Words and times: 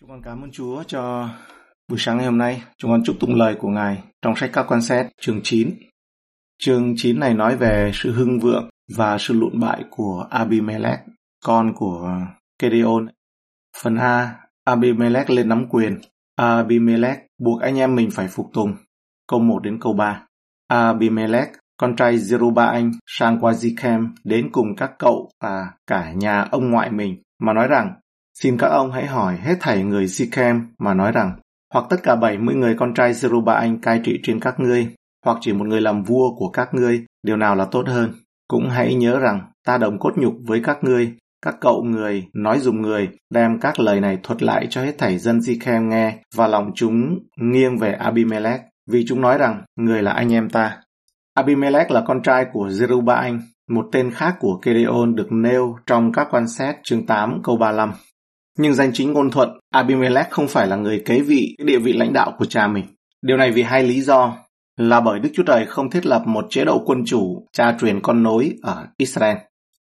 Chúng 0.00 0.10
con 0.10 0.22
cảm 0.22 0.44
ơn 0.44 0.50
Chúa 0.50 0.82
cho 0.82 1.28
buổi 1.88 1.98
sáng 1.98 2.16
ngày 2.16 2.26
hôm 2.26 2.38
nay. 2.38 2.62
Chúng 2.78 2.90
con 2.90 3.04
chúc 3.04 3.16
tụng 3.20 3.34
lời 3.34 3.56
của 3.60 3.68
Ngài 3.68 4.02
trong 4.22 4.36
sách 4.36 4.50
các 4.52 4.66
quan 4.68 4.82
xét 4.82 5.06
chương 5.20 5.40
9. 5.42 5.70
Chương 6.58 6.94
9 6.96 7.20
này 7.20 7.34
nói 7.34 7.56
về 7.56 7.90
sự 7.94 8.12
hưng 8.12 8.40
vượng 8.40 8.68
và 8.96 9.18
sự 9.18 9.34
lụn 9.34 9.60
bại 9.60 9.84
của 9.90 10.26
Abimelech, 10.30 10.98
con 11.44 11.72
của 11.76 12.18
Gedeon. 12.62 13.06
Phần 13.82 13.96
A, 13.96 14.40
Abimelech 14.64 15.30
lên 15.30 15.48
nắm 15.48 15.66
quyền. 15.68 16.00
Abimelech 16.36 17.18
buộc 17.38 17.60
anh 17.60 17.78
em 17.78 17.94
mình 17.94 18.10
phải 18.10 18.28
phục 18.28 18.46
tùng. 18.52 18.76
Câu 19.28 19.40
1 19.40 19.62
đến 19.62 19.78
câu 19.80 19.92
3. 19.92 20.26
Abimelech, 20.68 21.48
con 21.76 21.96
trai 21.96 22.16
Zerubbabel 22.16 22.92
sang 23.06 23.38
qua 23.40 23.52
Zichem 23.52 24.08
đến 24.24 24.48
cùng 24.52 24.76
các 24.76 24.92
cậu 24.98 25.30
và 25.42 25.72
cả 25.86 26.12
nhà 26.12 26.48
ông 26.50 26.70
ngoại 26.70 26.90
mình 26.90 27.22
mà 27.38 27.52
nói 27.52 27.68
rằng 27.68 27.94
Xin 28.42 28.58
các 28.58 28.66
ông 28.66 28.92
hãy 28.92 29.06
hỏi 29.06 29.36
hết 29.36 29.54
thảy 29.60 29.84
người 29.84 30.08
Sichem 30.08 30.66
mà 30.78 30.94
nói 30.94 31.12
rằng, 31.12 31.36
hoặc 31.72 31.84
tất 31.90 31.96
cả 32.02 32.16
70 32.16 32.54
người 32.54 32.74
con 32.78 32.94
trai 32.94 33.12
Zeruba 33.12 33.54
anh 33.54 33.80
cai 33.80 34.00
trị 34.04 34.20
trên 34.22 34.40
các 34.40 34.60
ngươi, 34.60 34.88
hoặc 35.24 35.38
chỉ 35.40 35.52
một 35.52 35.66
người 35.66 35.80
làm 35.80 36.02
vua 36.02 36.34
của 36.36 36.48
các 36.48 36.74
ngươi, 36.74 37.04
điều 37.22 37.36
nào 37.36 37.56
là 37.56 37.64
tốt 37.64 37.84
hơn. 37.86 38.12
Cũng 38.48 38.68
hãy 38.68 38.94
nhớ 38.94 39.18
rằng, 39.18 39.40
ta 39.66 39.78
đồng 39.78 39.98
cốt 39.98 40.12
nhục 40.16 40.34
với 40.46 40.60
các 40.64 40.78
ngươi, 40.84 41.12
các 41.42 41.56
cậu 41.60 41.82
người, 41.82 42.24
nói 42.34 42.58
dùng 42.58 42.82
người, 42.82 43.08
đem 43.30 43.60
các 43.60 43.80
lời 43.80 44.00
này 44.00 44.18
thuật 44.22 44.42
lại 44.42 44.66
cho 44.70 44.82
hết 44.82 44.98
thảy 44.98 45.18
dân 45.18 45.42
Sichem 45.42 45.88
nghe, 45.88 46.18
và 46.34 46.46
lòng 46.46 46.70
chúng 46.74 47.18
nghiêng 47.40 47.78
về 47.78 47.92
Abimelech, 47.92 48.60
vì 48.90 49.04
chúng 49.08 49.20
nói 49.20 49.38
rằng, 49.38 49.62
người 49.76 50.02
là 50.02 50.12
anh 50.12 50.32
em 50.32 50.50
ta. 50.50 50.78
Abimelech 51.34 51.90
là 51.90 52.02
con 52.06 52.22
trai 52.22 52.46
của 52.52 52.68
Zeruba 52.68 53.16
anh, 53.16 53.40
một 53.70 53.86
tên 53.92 54.10
khác 54.10 54.36
của 54.40 54.60
Gedeon 54.62 55.14
được 55.14 55.32
nêu 55.32 55.76
trong 55.86 56.12
các 56.12 56.28
quan 56.30 56.48
xét 56.48 56.76
chương 56.82 57.06
8 57.06 57.40
câu 57.42 57.56
35. 57.56 57.92
Nhưng 58.58 58.74
danh 58.74 58.90
chính 58.92 59.12
ngôn 59.12 59.30
thuận, 59.30 59.48
Abimelech 59.70 60.30
không 60.30 60.48
phải 60.48 60.66
là 60.66 60.76
người 60.76 61.02
kế 61.06 61.20
vị 61.20 61.56
địa 61.64 61.78
vị 61.78 61.92
lãnh 61.92 62.12
đạo 62.12 62.32
của 62.38 62.44
cha 62.44 62.66
mình. 62.66 62.84
Điều 63.22 63.36
này 63.36 63.50
vì 63.50 63.62
hai 63.62 63.82
lý 63.82 64.00
do 64.00 64.36
là 64.76 65.00
bởi 65.00 65.20
Đức 65.20 65.30
Chúa 65.34 65.42
Trời 65.42 65.66
không 65.66 65.90
thiết 65.90 66.06
lập 66.06 66.22
một 66.26 66.46
chế 66.50 66.64
độ 66.64 66.82
quân 66.86 67.02
chủ 67.06 67.46
cha 67.52 67.76
truyền 67.80 68.00
con 68.00 68.22
nối 68.22 68.52
ở 68.62 68.86
Israel 68.96 69.36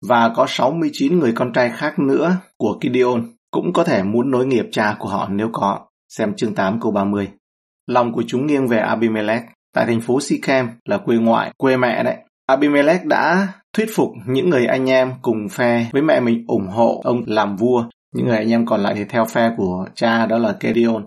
và 0.09 0.33
có 0.37 0.47
69 0.49 1.19
người 1.19 1.33
con 1.37 1.53
trai 1.53 1.71
khác 1.71 1.99
nữa 1.99 2.37
của 2.57 2.79
Gideon 2.83 3.23
cũng 3.51 3.73
có 3.73 3.85
thể 3.85 4.03
muốn 4.03 4.31
nối 4.31 4.47
nghiệp 4.47 4.67
cha 4.73 4.97
của 4.99 5.09
họ 5.09 5.29
nếu 5.29 5.49
có. 5.53 5.81
Xem 6.09 6.35
chương 6.37 6.55
8 6.55 6.81
câu 6.81 6.93
30. 6.93 7.29
Lòng 7.87 8.13
của 8.13 8.23
chúng 8.27 8.47
nghiêng 8.47 8.69
về 8.69 8.79
Abimelech 8.79 9.43
tại 9.75 9.87
thành 9.87 10.01
phố 10.01 10.21
Sichem 10.21 10.69
là 10.85 10.99
quê 10.99 11.17
ngoại, 11.17 11.53
quê 11.57 11.77
mẹ 11.77 12.03
đấy. 12.03 12.17
Abimelech 12.47 13.05
đã 13.05 13.49
thuyết 13.73 13.89
phục 13.95 14.09
những 14.27 14.51
người 14.51 14.67
anh 14.67 14.91
em 14.91 15.13
cùng 15.23 15.49
phe 15.49 15.87
với 15.93 16.03
mẹ 16.03 16.21
mình 16.21 16.45
ủng 16.47 16.69
hộ 16.69 17.01
ông 17.05 17.23
làm 17.27 17.57
vua 17.57 17.85
những 18.13 18.27
người 18.27 18.37
anh 18.37 18.53
em 18.53 18.67
còn 18.67 18.81
lại 18.81 18.95
thì 18.97 19.05
theo 19.05 19.25
phe 19.25 19.51
của 19.57 19.87
cha 19.95 20.27
đó 20.27 20.39
là 20.39 20.53
Kedion. 20.61 21.07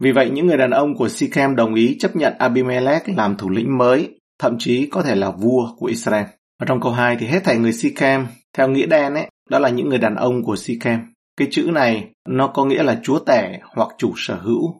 Vì 0.00 0.12
vậy, 0.12 0.30
những 0.30 0.46
người 0.46 0.56
đàn 0.56 0.70
ông 0.70 0.96
của 0.96 1.08
Sichem 1.08 1.56
đồng 1.56 1.74
ý 1.74 1.96
chấp 1.98 2.16
nhận 2.16 2.34
Abimelech 2.38 3.08
làm 3.16 3.36
thủ 3.36 3.50
lĩnh 3.50 3.78
mới, 3.78 4.20
thậm 4.38 4.56
chí 4.58 4.86
có 4.86 5.02
thể 5.02 5.14
là 5.14 5.30
vua 5.30 5.68
của 5.78 5.86
Israel. 5.86 6.24
Ở 6.60 6.66
trong 6.66 6.80
câu 6.80 6.92
2 6.92 7.16
thì 7.20 7.26
hết 7.26 7.44
thảy 7.44 7.58
người 7.58 7.72
Sichem, 7.72 8.26
theo 8.56 8.68
nghĩa 8.68 8.86
đen 8.86 9.14
ấy, 9.14 9.26
đó 9.50 9.58
là 9.58 9.68
những 9.68 9.88
người 9.88 9.98
đàn 9.98 10.14
ông 10.14 10.42
của 10.42 10.56
Sichem. 10.56 11.00
Cái 11.36 11.48
chữ 11.50 11.70
này 11.72 12.10
nó 12.28 12.46
có 12.46 12.64
nghĩa 12.64 12.82
là 12.82 13.00
chúa 13.02 13.18
tể 13.18 13.58
hoặc 13.74 13.88
chủ 13.98 14.12
sở 14.16 14.34
hữu. 14.34 14.74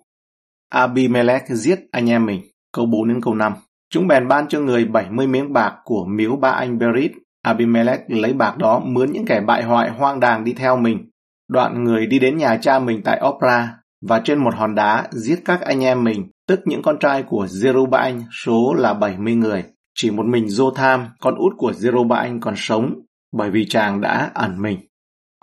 Abimelech 0.68 1.42
giết 1.48 1.80
anh 1.92 2.10
em 2.10 2.26
mình. 2.26 2.40
Câu 2.72 2.86
4 2.86 3.08
đến 3.08 3.20
câu 3.22 3.34
5. 3.34 3.52
Chúng 3.90 4.08
bèn 4.08 4.28
ban 4.28 4.48
cho 4.48 4.60
người 4.60 4.84
70 4.84 5.26
miếng 5.26 5.52
bạc 5.52 5.74
của 5.84 6.04
miếu 6.04 6.36
ba 6.36 6.50
anh 6.50 6.78
Berit. 6.78 7.12
Abimelech 7.42 8.00
lấy 8.08 8.32
bạc 8.32 8.58
đó 8.58 8.82
mướn 8.84 9.12
những 9.12 9.24
kẻ 9.26 9.40
bại 9.40 9.62
hoại 9.62 9.90
hoang 9.90 10.20
đàng 10.20 10.44
đi 10.44 10.52
theo 10.52 10.76
mình 10.76 11.10
Đoạn 11.50 11.84
người 11.84 12.06
đi 12.06 12.18
đến 12.18 12.36
nhà 12.36 12.56
cha 12.62 12.78
mình 12.78 13.00
tại 13.04 13.20
Opra 13.28 13.76
và 14.06 14.20
trên 14.24 14.38
một 14.38 14.54
hòn 14.54 14.74
đá 14.74 15.08
giết 15.10 15.42
các 15.44 15.60
anh 15.60 15.84
em 15.84 16.04
mình, 16.04 16.30
tức 16.48 16.60
những 16.64 16.82
con 16.82 16.98
trai 17.00 17.22
của 17.22 17.46
Zerubbabel 17.46 18.22
số 18.44 18.74
là 18.74 18.94
70 18.94 19.34
người. 19.34 19.64
Chỉ 19.94 20.10
một 20.10 20.26
mình 20.26 20.44
Jotham, 20.44 21.04
con 21.20 21.34
út 21.34 21.52
của 21.56 21.72
Zerubbabel 21.72 22.38
còn 22.40 22.54
sống, 22.56 22.94
bởi 23.32 23.50
vì 23.50 23.66
chàng 23.68 24.00
đã 24.00 24.30
ẩn 24.34 24.62
mình. 24.62 24.78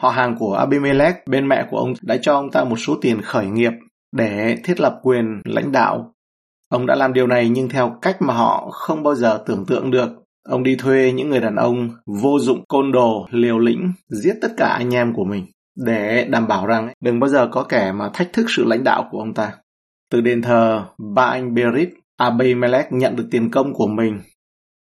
Họ 0.02 0.10
hàng 0.10 0.36
của 0.40 0.54
Abimelech, 0.54 1.16
bên 1.28 1.48
mẹ 1.48 1.66
của 1.70 1.78
ông 1.78 1.94
đã 2.02 2.18
cho 2.22 2.34
ông 2.34 2.52
ta 2.52 2.64
một 2.64 2.76
số 2.76 2.98
tiền 3.02 3.22
khởi 3.22 3.46
nghiệp 3.46 3.72
để 4.16 4.58
thiết 4.64 4.80
lập 4.80 5.00
quyền 5.04 5.42
lãnh 5.46 5.72
đạo. 5.72 6.14
Ông 6.70 6.86
đã 6.86 6.96
làm 6.96 7.14
điều 7.14 7.28
này 7.28 7.50
nhưng 7.50 7.70
theo 7.70 7.98
cách 8.02 8.22
mà 8.22 8.34
họ 8.34 8.70
không 8.72 9.04
bao 9.04 9.16
giờ 9.16 9.44
tưởng 9.46 9.66
tượng 9.66 9.92
được. 9.92 10.10
Ông 10.50 10.64
đi 10.64 10.76
thuê 10.76 11.12
những 11.16 11.30
người 11.30 11.42
đàn 11.42 11.56
ông 11.56 11.90
vô 12.22 12.40
dụng 12.40 12.64
côn 12.68 12.92
đồ, 12.92 13.28
liều 13.32 13.60
lĩnh, 13.60 13.94
giết 14.10 14.34
tất 14.42 14.52
cả 14.58 14.68
anh 14.68 14.96
em 14.96 15.14
của 15.14 15.24
mình 15.24 15.46
để 15.86 16.28
đảm 16.30 16.48
bảo 16.48 16.66
rằng 16.66 16.94
đừng 17.02 17.20
bao 17.20 17.30
giờ 17.30 17.48
có 17.52 17.64
kẻ 17.64 17.92
mà 17.92 18.10
thách 18.14 18.34
thức 18.34 18.46
sự 18.50 18.66
lãnh 18.66 18.84
đạo 18.84 19.08
của 19.12 19.20
ông 19.20 19.34
ta. 19.34 19.54
Từ 20.12 20.22
đền 20.22 20.42
thờ 20.42 20.86
ba 21.16 21.24
anh 21.24 21.54
Berit, 21.54 21.90
Abimelech 22.18 22.92
nhận 22.92 23.16
được 23.16 23.28
tiền 23.32 23.52
công 23.52 23.74
của 23.74 23.88
mình. 23.88 24.22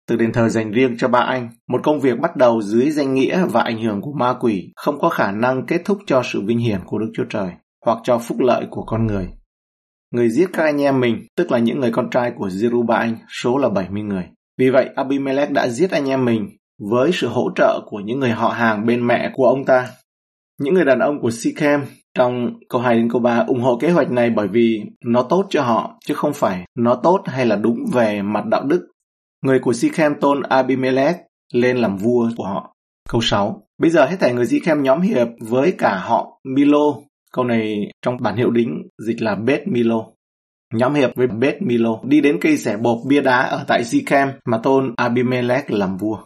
Từ 0.08 0.16
đền 0.16 0.32
thờ 0.32 0.48
dành 0.48 0.70
riêng 0.72 0.96
cho 0.98 1.08
ba 1.08 1.18
anh, 1.18 1.48
một 1.68 1.80
công 1.82 2.00
việc 2.00 2.20
bắt 2.20 2.36
đầu 2.36 2.62
dưới 2.62 2.90
danh 2.90 3.14
nghĩa 3.14 3.44
và 3.50 3.62
ảnh 3.62 3.82
hưởng 3.82 4.00
của 4.00 4.12
ma 4.12 4.34
quỷ 4.40 4.72
không 4.76 4.98
có 5.00 5.08
khả 5.08 5.32
năng 5.32 5.66
kết 5.66 5.82
thúc 5.84 5.98
cho 6.06 6.22
sự 6.24 6.40
vinh 6.46 6.58
hiển 6.58 6.80
của 6.86 6.98
Đức 6.98 7.10
Chúa 7.14 7.24
Trời 7.30 7.50
hoặc 7.84 7.98
cho 8.04 8.18
phúc 8.18 8.38
lợi 8.40 8.66
của 8.70 8.82
con 8.82 9.06
người. 9.06 9.28
Người 10.12 10.30
giết 10.30 10.50
các 10.52 10.62
anh 10.64 10.82
em 10.82 11.00
mình, 11.00 11.26
tức 11.36 11.52
là 11.52 11.58
những 11.58 11.80
người 11.80 11.90
con 11.92 12.10
trai 12.10 12.32
của 12.36 12.48
Jeruba 12.48 12.96
anh, 12.96 13.16
số 13.42 13.58
là 13.58 13.68
70 13.68 14.02
người. 14.02 14.24
Vì 14.58 14.70
vậy, 14.70 14.88
Abimelech 14.96 15.50
đã 15.50 15.68
giết 15.68 15.90
anh 15.90 16.08
em 16.08 16.24
mình 16.24 16.48
với 16.90 17.10
sự 17.12 17.28
hỗ 17.28 17.50
trợ 17.56 17.80
của 17.86 18.00
những 18.00 18.18
người 18.18 18.30
họ 18.30 18.48
hàng 18.48 18.86
bên 18.86 19.06
mẹ 19.06 19.30
của 19.34 19.44
ông 19.44 19.64
ta 19.64 19.88
những 20.60 20.74
người 20.74 20.84
đàn 20.84 20.98
ông 20.98 21.20
của 21.20 21.30
Sikhem 21.30 21.80
trong 22.14 22.58
câu 22.68 22.80
2 22.80 22.94
đến 22.94 23.10
câu 23.10 23.20
3 23.20 23.44
ủng 23.46 23.60
hộ 23.60 23.78
kế 23.80 23.90
hoạch 23.90 24.10
này 24.10 24.30
bởi 24.30 24.48
vì 24.48 24.82
nó 25.04 25.22
tốt 25.22 25.46
cho 25.50 25.62
họ, 25.62 25.98
chứ 26.04 26.14
không 26.14 26.32
phải 26.34 26.64
nó 26.74 26.94
tốt 26.94 27.22
hay 27.26 27.46
là 27.46 27.56
đúng 27.56 27.78
về 27.92 28.22
mặt 28.22 28.44
đạo 28.46 28.64
đức. 28.64 28.88
Người 29.44 29.58
của 29.58 29.72
Sikhem 29.72 30.14
tôn 30.20 30.42
Abimelech 30.42 31.16
lên 31.52 31.76
làm 31.76 31.96
vua 31.96 32.30
của 32.36 32.44
họ. 32.44 32.74
Câu 33.08 33.20
6. 33.20 33.62
Bây 33.78 33.90
giờ 33.90 34.06
hết 34.06 34.16
thảy 34.20 34.34
người 34.34 34.46
Sikhem 34.46 34.82
nhóm 34.82 35.00
hiệp 35.00 35.28
với 35.40 35.74
cả 35.78 35.98
họ 35.98 36.40
Milo. 36.44 36.94
Câu 37.32 37.44
này 37.44 37.76
trong 38.02 38.16
bản 38.20 38.36
hiệu 38.36 38.50
đính 38.50 38.82
dịch 39.06 39.22
là 39.22 39.34
Bet 39.34 39.68
Milo. 39.68 40.04
Nhóm 40.74 40.94
hiệp 40.94 41.10
với 41.16 41.26
Bet 41.26 41.62
Milo 41.62 42.00
đi 42.04 42.20
đến 42.20 42.38
cây 42.40 42.56
xẻ 42.56 42.76
bột 42.76 42.98
bia 43.08 43.20
đá 43.20 43.40
ở 43.40 43.64
tại 43.68 43.84
Sikhem 43.84 44.28
mà 44.44 44.58
tôn 44.58 44.94
Abimelech 44.96 45.70
làm 45.70 45.96
vua. 45.96 46.18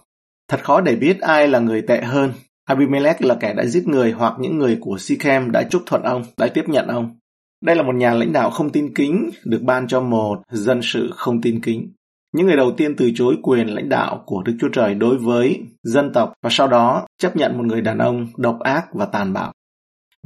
Thật 0.48 0.60
khó 0.62 0.80
để 0.80 0.96
biết 0.96 1.20
ai 1.20 1.48
là 1.48 1.58
người 1.58 1.82
tệ 1.82 2.02
hơn, 2.02 2.32
Abimelech 2.64 3.22
là 3.22 3.34
kẻ 3.34 3.54
đã 3.54 3.64
giết 3.64 3.88
người 3.88 4.12
hoặc 4.12 4.34
những 4.40 4.58
người 4.58 4.78
của 4.80 4.98
Sichem 4.98 5.50
đã 5.50 5.62
chúc 5.62 5.82
thuận 5.86 6.02
ông, 6.02 6.22
đã 6.38 6.48
tiếp 6.54 6.64
nhận 6.66 6.86
ông. 6.86 7.16
Đây 7.62 7.76
là 7.76 7.82
một 7.82 7.94
nhà 7.94 8.14
lãnh 8.14 8.32
đạo 8.32 8.50
không 8.50 8.70
tin 8.70 8.94
kính, 8.94 9.30
được 9.44 9.62
ban 9.62 9.88
cho 9.88 10.00
một 10.00 10.42
dân 10.50 10.80
sự 10.82 11.10
không 11.14 11.40
tin 11.40 11.60
kính. 11.60 11.92
Những 12.34 12.46
người 12.46 12.56
đầu 12.56 12.72
tiên 12.76 12.96
từ 12.96 13.10
chối 13.14 13.36
quyền 13.42 13.66
lãnh 13.66 13.88
đạo 13.88 14.22
của 14.26 14.42
Đức 14.42 14.56
Chúa 14.60 14.68
Trời 14.72 14.94
đối 14.94 15.18
với 15.18 15.62
dân 15.82 16.12
tộc 16.12 16.32
và 16.42 16.50
sau 16.52 16.68
đó 16.68 17.06
chấp 17.18 17.36
nhận 17.36 17.58
một 17.58 17.64
người 17.66 17.80
đàn 17.80 17.98
ông 17.98 18.26
độc 18.36 18.60
ác 18.60 18.86
và 18.94 19.06
tàn 19.06 19.32
bạo. 19.32 19.52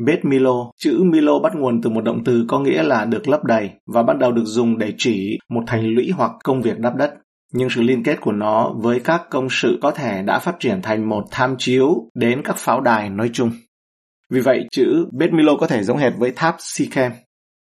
Beth 0.06 0.25
Milo, 0.25 0.70
chữ 0.76 1.02
Milo 1.04 1.38
bắt 1.38 1.52
nguồn 1.56 1.82
từ 1.82 1.91
một 1.91 2.04
động 2.04 2.25
từ 2.25 2.44
có 2.48 2.60
nghĩa 2.60 2.82
là 2.82 3.04
được 3.04 3.28
lấp 3.28 3.44
đầy 3.44 3.70
và 3.86 4.02
bắt 4.02 4.19
đầu 4.19 4.32
được 4.32 4.44
dùng 4.44 4.78
để 4.78 4.92
chỉ 4.98 5.38
một 5.48 5.62
thành 5.66 5.86
lũy 5.86 6.10
hoặc 6.10 6.30
công 6.44 6.62
việc 6.62 6.78
đắp 6.78 6.96
đất 6.96 7.14
nhưng 7.56 7.71
sự 7.71 7.83
liên 7.83 8.03
kết 8.03 8.21
của 8.21 8.33
nó 8.33 8.72
với 8.77 9.00
các 9.00 9.22
công 9.31 9.49
sự 9.50 9.78
có 9.83 9.91
thể 9.91 10.22
đã 10.22 10.39
phát 10.39 10.56
triển 10.61 10.83
thành 10.83 11.09
một 11.09 11.25
tham 11.31 11.55
chiếu 11.59 12.11
đến 12.15 12.43
các 12.44 12.56
pháo 12.56 12.81
đài 12.81 13.11
nói 13.11 13.31
chung. 13.33 13.50
Vì 14.31 14.41
vậy, 14.41 14.67
chữ 14.72 15.06
Beth 15.12 15.33
Milo 15.33 15.56
có 15.56 15.67
thể 15.67 15.83
giống 15.83 15.99
hệt 15.99 16.12
với 16.19 16.33
tháp 16.37 16.56
Sikhem. 16.59 17.12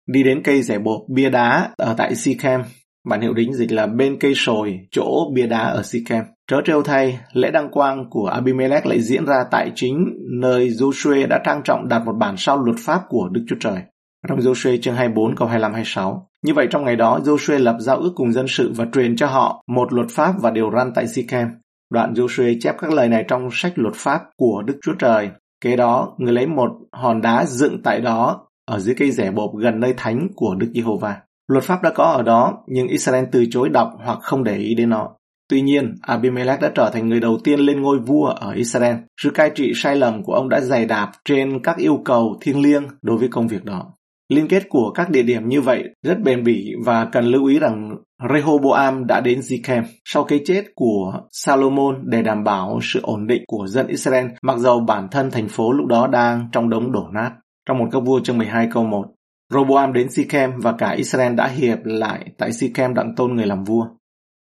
Đi 0.08 0.24
đến 0.24 0.42
cây 0.44 0.62
rẻ 0.62 0.80
bột 0.80 1.02
bia 1.09 1.30
đá 1.30 1.70
ở 1.78 1.94
tại 1.98 2.16
Sikhem, 2.16 2.62
bản 3.09 3.22
hiệu 3.22 3.34
đính 3.34 3.53
dịch 3.53 3.72
là 3.72 3.86
bên 3.86 4.18
cây 4.20 4.34
sồi, 4.36 4.80
chỗ 4.92 5.31
bia 5.34 5.48
đá 5.48 5.59
ở 5.59 5.84
Sikhem. 5.84 6.24
Trớ 6.48 6.58
trêu 6.66 6.84
thay, 6.84 7.19
lễ 7.34 7.52
đăng 7.52 7.72
quang 7.72 8.06
của 8.09 8.28
Abimelech 8.28 8.86
lại 8.86 9.02
diễn 9.02 9.25
ra 9.25 9.44
tại 9.52 9.72
chính 9.75 10.06
nơi 10.42 10.69
Joshua 10.69 11.28
đã 11.28 11.40
trang 11.46 11.62
trọng 11.64 11.88
đặt 11.88 12.00
một 12.06 12.14
bản 12.19 12.36
sao 12.38 12.64
luật 12.64 12.78
pháp 12.80 13.02
của 13.09 13.30
Đức 13.31 13.46
Chúa 13.48 13.56
Trời. 13.59 13.81
Trong 14.28 14.39
Joshua 14.39 14.78
chương 14.81 14.95
24 14.95 15.36
câu 15.36 15.47
25-26. 15.47 16.21
Như 16.45 16.53
vậy 16.53 16.68
trong 16.71 16.86
ngày 16.86 16.95
đó, 16.95 17.19
Joshua 17.24 17.59
lập 17.59 17.75
giao 17.80 17.97
ước 17.97 18.12
cùng 18.15 18.33
dân 18.33 18.45
sự 18.47 18.71
và 18.75 18.86
truyền 18.94 19.15
cho 19.15 19.27
họ 19.27 19.63
một 19.68 19.94
luật 19.94 20.07
pháp 20.09 20.33
và 20.42 20.51
điều 20.51 20.71
răn 20.71 20.92
tại 20.95 21.07
Sikhem. 21.07 21.47
Đoạn 21.94 22.13
Joshua 22.13 22.57
chép 22.62 22.75
các 22.80 22.94
lời 22.94 23.09
này 23.09 23.25
trong 23.27 23.50
sách 23.51 23.74
luật 23.75 23.95
pháp 23.95 24.21
của 24.38 24.63
Đức 24.65 24.80
Chúa 24.81 24.94
Trời. 25.00 25.30
Kế 25.62 25.75
đó, 25.75 26.15
người 26.18 26.33
lấy 26.33 26.47
một 26.47 26.69
hòn 26.92 27.21
đá 27.21 27.45
dựng 27.45 27.81
tại 27.83 28.01
đó 28.01 28.47
ở 28.65 28.80
dưới 28.80 28.95
cây 28.95 29.12
rẻ 29.12 29.31
bộp 29.31 29.56
gần 29.56 29.80
nơi 29.80 29.94
thánh 29.97 30.27
của 30.36 30.56
Đức 30.56 30.68
Giê-hô-va. 30.74 31.18
Luật 31.47 31.63
pháp 31.63 31.81
đã 31.83 31.89
có 31.89 32.03
ở 32.03 32.24
đó, 32.24 32.63
nhưng 32.68 32.88
Israel 32.88 33.25
từ 33.31 33.45
chối 33.51 33.69
đọc 33.69 33.94
hoặc 34.06 34.19
không 34.21 34.44
để 34.44 34.57
ý 34.57 34.75
đến 34.75 34.89
nó. 34.89 35.09
Tuy 35.50 35.62
nhiên, 35.62 35.95
Abimelech 36.01 36.62
đã 36.62 36.71
trở 36.75 36.89
thành 36.94 37.09
người 37.09 37.19
đầu 37.19 37.38
tiên 37.44 37.59
lên 37.59 37.81
ngôi 37.81 38.00
vua 38.00 38.25
ở 38.25 38.51
Israel. 38.51 38.95
Sự 39.21 39.30
cai 39.30 39.51
trị 39.56 39.71
sai 39.75 39.95
lầm 39.95 40.24
của 40.24 40.33
ông 40.33 40.50
đã 40.50 40.59
dày 40.59 40.86
đạp 40.86 41.12
trên 41.25 41.59
các 41.63 41.77
yêu 41.77 42.01
cầu 42.06 42.38
thiêng 42.42 42.62
liêng 42.62 42.83
đối 43.01 43.18
với 43.18 43.27
công 43.31 43.47
việc 43.47 43.65
đó. 43.65 43.94
Liên 44.29 44.47
kết 44.47 44.69
của 44.69 44.91
các 44.91 45.09
địa 45.09 45.24
điểm 45.24 45.50
như 45.50 45.62
vậy 45.62 45.83
rất 46.03 46.21
bền 46.21 46.44
bỉ 46.44 46.74
và 46.85 47.06
cần 47.06 47.25
lưu 47.25 47.45
ý 47.45 47.59
rằng 47.59 47.97
Rehoboam 48.33 49.07
đã 49.07 49.21
đến 49.21 49.39
Zikem 49.39 49.83
sau 50.06 50.24
cái 50.24 50.41
chết 50.45 50.63
của 50.75 51.21
Salomon 51.31 52.01
để 52.03 52.21
đảm 52.21 52.44
bảo 52.44 52.79
sự 52.81 53.00
ổn 53.03 53.27
định 53.27 53.44
của 53.47 53.68
dân 53.68 53.88
Israel 53.88 54.25
mặc 54.41 54.57
dầu 54.57 54.79
bản 54.79 55.07
thân 55.12 55.31
thành 55.31 55.47
phố 55.47 55.71
lúc 55.71 55.88
đó 55.88 56.07
đang 56.07 56.50
trong 56.51 56.69
đống 56.69 56.91
đổ 56.91 57.07
nát. 57.13 57.31
Trong 57.68 57.77
một 57.77 57.88
các 57.91 58.00
vua 58.00 58.19
chương 58.19 58.38
12 58.38 58.68
câu 58.74 58.83
1, 58.83 59.06
Roboam 59.53 59.94
đến 59.94 60.09
Sikem 60.09 60.51
và 60.57 60.71
cả 60.71 60.89
Israel 60.89 61.33
đã 61.33 61.47
hiệp 61.47 61.77
lại 61.83 62.25
tại 62.38 62.53
Sikem 62.53 62.94
đặng 62.94 63.15
tôn 63.15 63.35
người 63.35 63.45
làm 63.45 63.63
vua. 63.63 63.88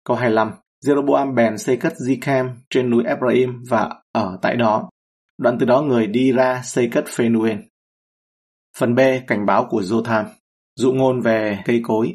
Câu 0.06 0.18
25, 0.18 0.51
Jeroboam 0.86 1.36
bèn 1.36 1.57
xây 1.57 1.77
cất 1.77 1.94
Zikem 2.07 2.50
trên 2.69 2.89
núi 2.89 3.04
Ephraim 3.04 3.63
và 3.69 3.89
ở 4.13 4.38
tại 4.42 4.56
đó. 4.56 4.89
Đoạn 5.38 5.57
từ 5.60 5.66
đó 5.66 5.81
người 5.81 6.07
đi 6.07 6.31
ra 6.31 6.62
xây 6.63 6.88
cất 6.88 7.06
Phenuel. 7.07 7.57
Phần 8.78 8.96
B, 8.96 9.00
cảnh 9.28 9.46
báo 9.46 9.68
của 9.70 9.82
Jotham. 9.82 10.26
Dụ 10.76 10.94
ngôn 10.94 11.22
về 11.22 11.60
cây 11.66 11.82
cối. 11.84 12.14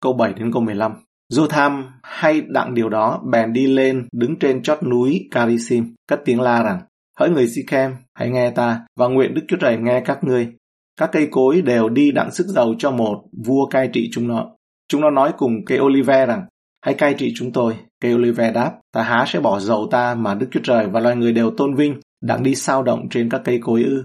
Câu 0.00 0.12
7 0.12 0.32
đến 0.32 0.52
câu 0.52 0.62
15. 0.62 0.92
Jotham 1.32 1.84
hay 2.02 2.40
đặng 2.40 2.74
điều 2.74 2.88
đó 2.88 3.22
bèn 3.32 3.52
đi 3.52 3.66
lên 3.66 4.08
đứng 4.12 4.38
trên 4.38 4.62
chót 4.62 4.82
núi 4.82 5.28
Carisim, 5.30 5.94
cất 6.08 6.20
tiếng 6.24 6.40
la 6.40 6.62
rằng 6.62 6.80
Hỡi 7.18 7.30
người 7.30 7.46
Sikhem, 7.46 7.92
hãy 8.14 8.30
nghe 8.30 8.50
ta, 8.50 8.80
và 8.96 9.08
nguyện 9.08 9.34
Đức 9.34 9.42
Chúa 9.48 9.56
Trời 9.56 9.76
nghe 9.76 10.02
các 10.04 10.24
ngươi. 10.24 10.48
Các 10.96 11.10
cây 11.12 11.28
cối 11.30 11.62
đều 11.62 11.88
đi 11.88 12.10
đặng 12.10 12.30
sức 12.30 12.46
giàu 12.46 12.74
cho 12.78 12.90
một 12.90 13.24
vua 13.44 13.66
cai 13.66 13.88
trị 13.92 14.10
chúng 14.12 14.28
nó. 14.28 14.50
Chúng 14.88 15.00
nó 15.00 15.10
nói 15.10 15.32
cùng 15.38 15.64
cây 15.66 15.80
olive 15.80 16.26
rằng, 16.26 16.44
hãy 16.84 16.94
cai 16.94 17.14
trị 17.14 17.32
chúng 17.36 17.52
tôi. 17.52 17.76
Cây 18.00 18.14
olive 18.14 18.52
đáp, 18.52 18.72
ta 18.92 19.02
há 19.02 19.24
sẽ 19.28 19.40
bỏ 19.40 19.60
dầu 19.60 19.88
ta 19.90 20.14
mà 20.14 20.34
Đức 20.34 20.46
Chúa 20.50 20.60
Trời 20.62 20.86
và 20.86 21.00
loài 21.00 21.16
người 21.16 21.32
đều 21.32 21.50
tôn 21.50 21.74
vinh, 21.74 22.00
đặng 22.22 22.42
đi 22.42 22.54
sao 22.54 22.82
động 22.82 23.08
trên 23.08 23.28
các 23.28 23.40
cây 23.44 23.58
cối 23.62 23.82
ư. 23.82 24.04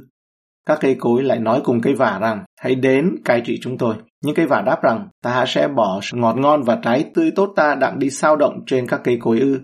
Các 0.67 0.77
cây 0.81 0.95
cối 0.99 1.23
lại 1.23 1.39
nói 1.39 1.61
cùng 1.63 1.81
cây 1.81 1.95
vả 1.95 2.19
rằng, 2.21 2.43
hãy 2.59 2.75
đến 2.75 3.15
cai 3.25 3.41
trị 3.45 3.59
chúng 3.61 3.77
tôi. 3.77 3.95
Nhưng 4.23 4.35
cây 4.35 4.47
vả 4.47 4.61
đáp 4.65 4.83
rằng, 4.83 5.07
ta 5.23 5.45
sẽ 5.47 5.67
bỏ 5.67 5.99
ngọt 6.13 6.37
ngon 6.37 6.63
và 6.63 6.79
trái 6.83 7.05
tươi 7.13 7.31
tốt 7.35 7.53
ta 7.55 7.75
đặng 7.75 7.99
đi 7.99 8.09
sao 8.09 8.35
động 8.35 8.63
trên 8.65 8.87
các 8.87 9.01
cây 9.03 9.17
cối 9.21 9.39
ư. 9.39 9.59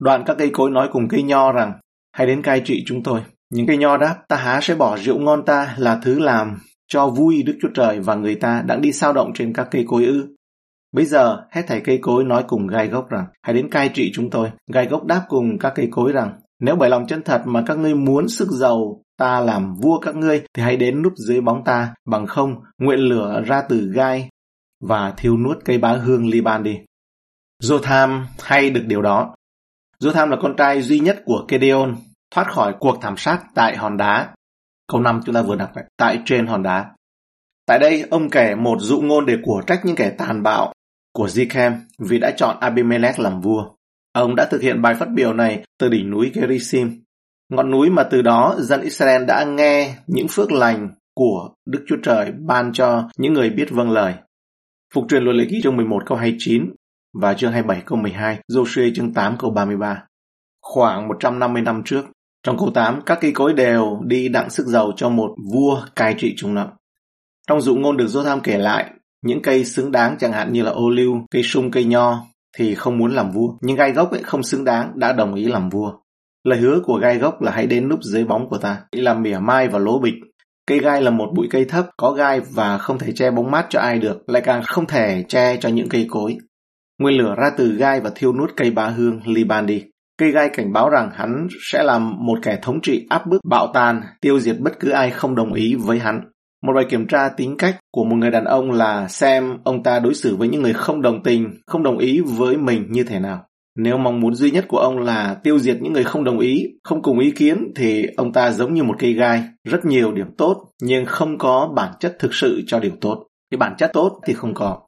Đoạn 0.00 0.22
các 0.26 0.36
cây 0.38 0.50
cối 0.52 0.70
nói 0.70 0.88
cùng 0.92 1.08
cây 1.08 1.22
nho 1.22 1.52
rằng, 1.52 1.72
hãy 2.12 2.26
đến 2.26 2.42
cai 2.42 2.60
trị 2.60 2.84
chúng 2.86 3.02
tôi. 3.02 3.20
Những 3.50 3.66
cây 3.66 3.76
nho 3.76 3.96
đáp, 3.96 4.16
ta 4.28 4.36
há 4.36 4.60
sẽ 4.62 4.74
bỏ 4.74 4.96
rượu 4.96 5.18
ngon 5.18 5.44
ta 5.44 5.74
là 5.78 6.00
thứ 6.02 6.18
làm 6.18 6.58
cho 6.88 7.08
vui 7.08 7.42
Đức 7.42 7.58
Chúa 7.62 7.70
Trời 7.74 8.00
và 8.00 8.14
người 8.14 8.34
ta 8.34 8.62
đặng 8.66 8.80
đi 8.80 8.92
sao 8.92 9.12
động 9.12 9.32
trên 9.34 9.52
các 9.52 9.68
cây 9.70 9.84
cối 9.88 10.04
ư. 10.04 10.26
Bây 10.92 11.04
giờ, 11.04 11.42
hết 11.50 11.62
thảy 11.66 11.80
cây 11.80 11.98
cối 12.02 12.24
nói 12.24 12.44
cùng 12.48 12.66
gai 12.66 12.88
gốc 12.88 13.10
rằng, 13.10 13.26
hãy 13.42 13.54
đến 13.54 13.70
cai 13.70 13.88
trị 13.88 14.10
chúng 14.14 14.30
tôi. 14.30 14.50
Gai 14.72 14.86
gốc 14.86 15.04
đáp 15.04 15.22
cùng 15.28 15.58
các 15.58 15.72
cây 15.74 15.88
cối 15.90 16.12
rằng, 16.12 16.32
nếu 16.60 16.76
bởi 16.76 16.90
lòng 16.90 17.06
chân 17.06 17.22
thật 17.22 17.42
mà 17.44 17.62
các 17.66 17.78
ngươi 17.78 17.94
muốn 17.94 18.28
sức 18.28 18.48
giàu 18.50 19.02
ta 19.16 19.40
làm 19.40 19.74
vua 19.74 19.98
các 19.98 20.16
ngươi 20.16 20.42
thì 20.54 20.62
hãy 20.62 20.76
đến 20.76 21.02
núp 21.02 21.12
dưới 21.16 21.40
bóng 21.40 21.64
ta 21.64 21.94
bằng 22.04 22.26
không 22.26 22.54
nguyện 22.78 22.98
lửa 22.98 23.42
ra 23.46 23.62
từ 23.68 23.92
gai 23.94 24.28
và 24.80 25.14
thiêu 25.16 25.36
nuốt 25.36 25.58
cây 25.64 25.78
bá 25.78 25.92
hương 25.92 26.28
Liban 26.28 26.62
đi. 26.62 26.78
Jotham 27.62 28.24
hay 28.42 28.70
được 28.70 28.84
điều 28.86 29.02
đó. 29.02 29.34
Jotham 30.00 30.28
là 30.28 30.36
con 30.42 30.54
trai 30.56 30.82
duy 30.82 31.00
nhất 31.00 31.22
của 31.24 31.44
Kedeon 31.48 31.94
thoát 32.30 32.52
khỏi 32.52 32.74
cuộc 32.80 32.98
thảm 33.00 33.16
sát 33.16 33.42
tại 33.54 33.76
hòn 33.76 33.96
đá. 33.96 34.34
Câu 34.88 35.00
5 35.00 35.20
chúng 35.26 35.34
ta 35.34 35.42
vừa 35.42 35.56
đọc 35.56 35.70
vậy, 35.74 35.84
tại 35.96 36.18
trên 36.24 36.46
hòn 36.46 36.62
đá. 36.62 36.90
Tại 37.66 37.78
đây, 37.78 38.04
ông 38.10 38.30
kể 38.30 38.54
một 38.54 38.76
dụ 38.80 39.00
ngôn 39.00 39.26
để 39.26 39.36
của 39.42 39.62
trách 39.66 39.80
những 39.84 39.96
kẻ 39.96 40.14
tàn 40.18 40.42
bạo 40.42 40.72
của 41.12 41.26
Zichem 41.26 41.78
vì 41.98 42.18
đã 42.18 42.30
chọn 42.30 42.56
Abimelech 42.60 43.18
làm 43.18 43.40
vua. 43.40 43.64
Ông 44.12 44.36
đã 44.36 44.48
thực 44.50 44.62
hiện 44.62 44.82
bài 44.82 44.94
phát 44.94 45.08
biểu 45.14 45.32
này 45.32 45.64
từ 45.78 45.88
đỉnh 45.88 46.10
núi 46.10 46.30
Gerizim, 46.34 47.00
ngọn 47.52 47.70
núi 47.70 47.90
mà 47.90 48.02
từ 48.02 48.22
đó 48.22 48.56
dân 48.58 48.80
Israel 48.80 49.24
đã 49.24 49.44
nghe 49.44 49.94
những 50.06 50.26
phước 50.30 50.52
lành 50.52 50.88
của 51.14 51.50
Đức 51.66 51.84
Chúa 51.88 51.96
Trời 52.02 52.32
ban 52.46 52.72
cho 52.72 53.08
những 53.16 53.32
người 53.32 53.50
biết 53.50 53.70
vâng 53.70 53.90
lời. 53.90 54.14
Phục 54.94 55.04
truyền 55.08 55.22
luật 55.22 55.36
lệ 55.36 55.44
ký 55.50 55.60
chương 55.62 55.76
11 55.76 56.02
câu 56.06 56.18
29 56.18 56.70
và 57.20 57.34
chương 57.34 57.52
27 57.52 57.82
câu 57.86 57.98
12, 57.98 58.38
Joshua 58.52 58.94
chương 58.94 59.14
8 59.14 59.36
câu 59.38 59.50
33. 59.50 60.04
Khoảng 60.62 61.08
150 61.08 61.62
năm 61.62 61.82
trước, 61.84 62.04
trong 62.42 62.58
câu 62.58 62.70
8, 62.74 63.02
các 63.06 63.18
cây 63.20 63.32
cối 63.32 63.52
đều 63.52 64.00
đi 64.04 64.28
đặng 64.28 64.50
sức 64.50 64.66
giàu 64.66 64.92
cho 64.96 65.08
một 65.08 65.34
vua 65.52 65.82
cai 65.96 66.14
trị 66.18 66.34
chúng 66.36 66.54
nó. 66.54 66.68
Trong 67.48 67.60
dụ 67.60 67.76
ngôn 67.76 67.96
được 67.96 68.06
Jotham 68.06 68.40
kể 68.40 68.58
lại, 68.58 68.90
những 69.22 69.42
cây 69.42 69.64
xứng 69.64 69.92
đáng 69.92 70.16
chẳng 70.18 70.32
hạn 70.32 70.52
như 70.52 70.62
là 70.62 70.70
ô 70.70 70.90
liu, 70.90 71.16
cây 71.30 71.42
sung, 71.42 71.70
cây 71.70 71.84
nho 71.84 72.24
thì 72.56 72.74
không 72.74 72.98
muốn 72.98 73.14
làm 73.14 73.30
vua, 73.30 73.54
nhưng 73.60 73.76
gai 73.76 73.92
gốc 73.92 74.10
ấy 74.10 74.22
không 74.22 74.42
xứng 74.42 74.64
đáng 74.64 74.92
đã 74.94 75.12
đồng 75.12 75.34
ý 75.34 75.44
làm 75.44 75.68
vua. 75.68 76.01
Lời 76.44 76.58
hứa 76.58 76.80
của 76.84 76.98
gai 76.98 77.18
gốc 77.18 77.42
là 77.42 77.52
hãy 77.52 77.66
đến 77.66 77.88
núp 77.88 78.02
dưới 78.02 78.24
bóng 78.24 78.48
của 78.48 78.58
ta, 78.58 78.80
làm 78.92 79.22
mỉa 79.22 79.38
mai 79.38 79.68
và 79.68 79.78
lố 79.78 79.98
bịch. 79.98 80.14
Cây 80.66 80.78
gai 80.78 81.02
là 81.02 81.10
một 81.10 81.32
bụi 81.36 81.46
cây 81.50 81.64
thấp, 81.64 81.86
có 81.96 82.10
gai 82.10 82.40
và 82.40 82.78
không 82.78 82.98
thể 82.98 83.12
che 83.12 83.30
bóng 83.30 83.50
mát 83.50 83.66
cho 83.68 83.80
ai 83.80 83.98
được, 83.98 84.28
lại 84.28 84.42
càng 84.42 84.62
không 84.66 84.86
thể 84.86 85.24
che 85.28 85.56
cho 85.56 85.68
những 85.68 85.88
cây 85.88 86.06
cối. 86.10 86.36
Nguyên 86.98 87.18
lửa 87.18 87.34
ra 87.38 87.50
từ 87.56 87.72
gai 87.72 88.00
và 88.00 88.10
thiêu 88.14 88.32
nuốt 88.32 88.50
cây 88.56 88.70
bá 88.70 88.88
hương 88.88 89.20
Liban 89.26 89.66
đi. 89.66 89.84
Cây 90.18 90.30
gai 90.30 90.48
cảnh 90.48 90.72
báo 90.72 90.90
rằng 90.90 91.10
hắn 91.14 91.46
sẽ 91.60 91.82
làm 91.82 92.26
một 92.26 92.38
kẻ 92.42 92.58
thống 92.62 92.80
trị 92.80 93.06
áp 93.10 93.26
bức, 93.26 93.40
bạo 93.44 93.70
tàn, 93.74 94.02
tiêu 94.20 94.40
diệt 94.40 94.56
bất 94.60 94.80
cứ 94.80 94.90
ai 94.90 95.10
không 95.10 95.34
đồng 95.34 95.52
ý 95.52 95.74
với 95.74 95.98
hắn. 95.98 96.20
Một 96.66 96.72
bài 96.76 96.84
kiểm 96.88 97.06
tra 97.06 97.28
tính 97.28 97.56
cách 97.58 97.76
của 97.92 98.04
một 98.04 98.16
người 98.16 98.30
đàn 98.30 98.44
ông 98.44 98.70
là 98.70 99.08
xem 99.08 99.58
ông 99.64 99.82
ta 99.82 99.98
đối 99.98 100.14
xử 100.14 100.36
với 100.36 100.48
những 100.48 100.62
người 100.62 100.72
không 100.72 101.02
đồng 101.02 101.22
tình, 101.22 101.50
không 101.66 101.82
đồng 101.82 101.98
ý 101.98 102.20
với 102.20 102.56
mình 102.56 102.86
như 102.90 103.04
thế 103.04 103.18
nào. 103.18 103.46
Nếu 103.76 103.98
mong 103.98 104.20
muốn 104.20 104.34
duy 104.34 104.50
nhất 104.50 104.64
của 104.68 104.78
ông 104.78 104.98
là 104.98 105.36
tiêu 105.42 105.58
diệt 105.58 105.76
những 105.80 105.92
người 105.92 106.04
không 106.04 106.24
đồng 106.24 106.38
ý, 106.38 106.66
không 106.82 107.02
cùng 107.02 107.18
ý 107.18 107.30
kiến 107.30 107.72
thì 107.76 108.06
ông 108.16 108.32
ta 108.32 108.50
giống 108.50 108.74
như 108.74 108.82
một 108.82 108.94
cây 108.98 109.12
gai, 109.12 109.44
rất 109.64 109.84
nhiều 109.84 110.12
điểm 110.12 110.26
tốt 110.38 110.64
nhưng 110.82 111.04
không 111.04 111.38
có 111.38 111.72
bản 111.76 111.92
chất 112.00 112.16
thực 112.18 112.34
sự 112.34 112.62
cho 112.66 112.80
điều 112.80 112.92
tốt. 113.00 113.26
Cái 113.50 113.58
bản 113.58 113.74
chất 113.78 113.90
tốt 113.92 114.20
thì 114.26 114.34
không 114.34 114.54
có. 114.54 114.80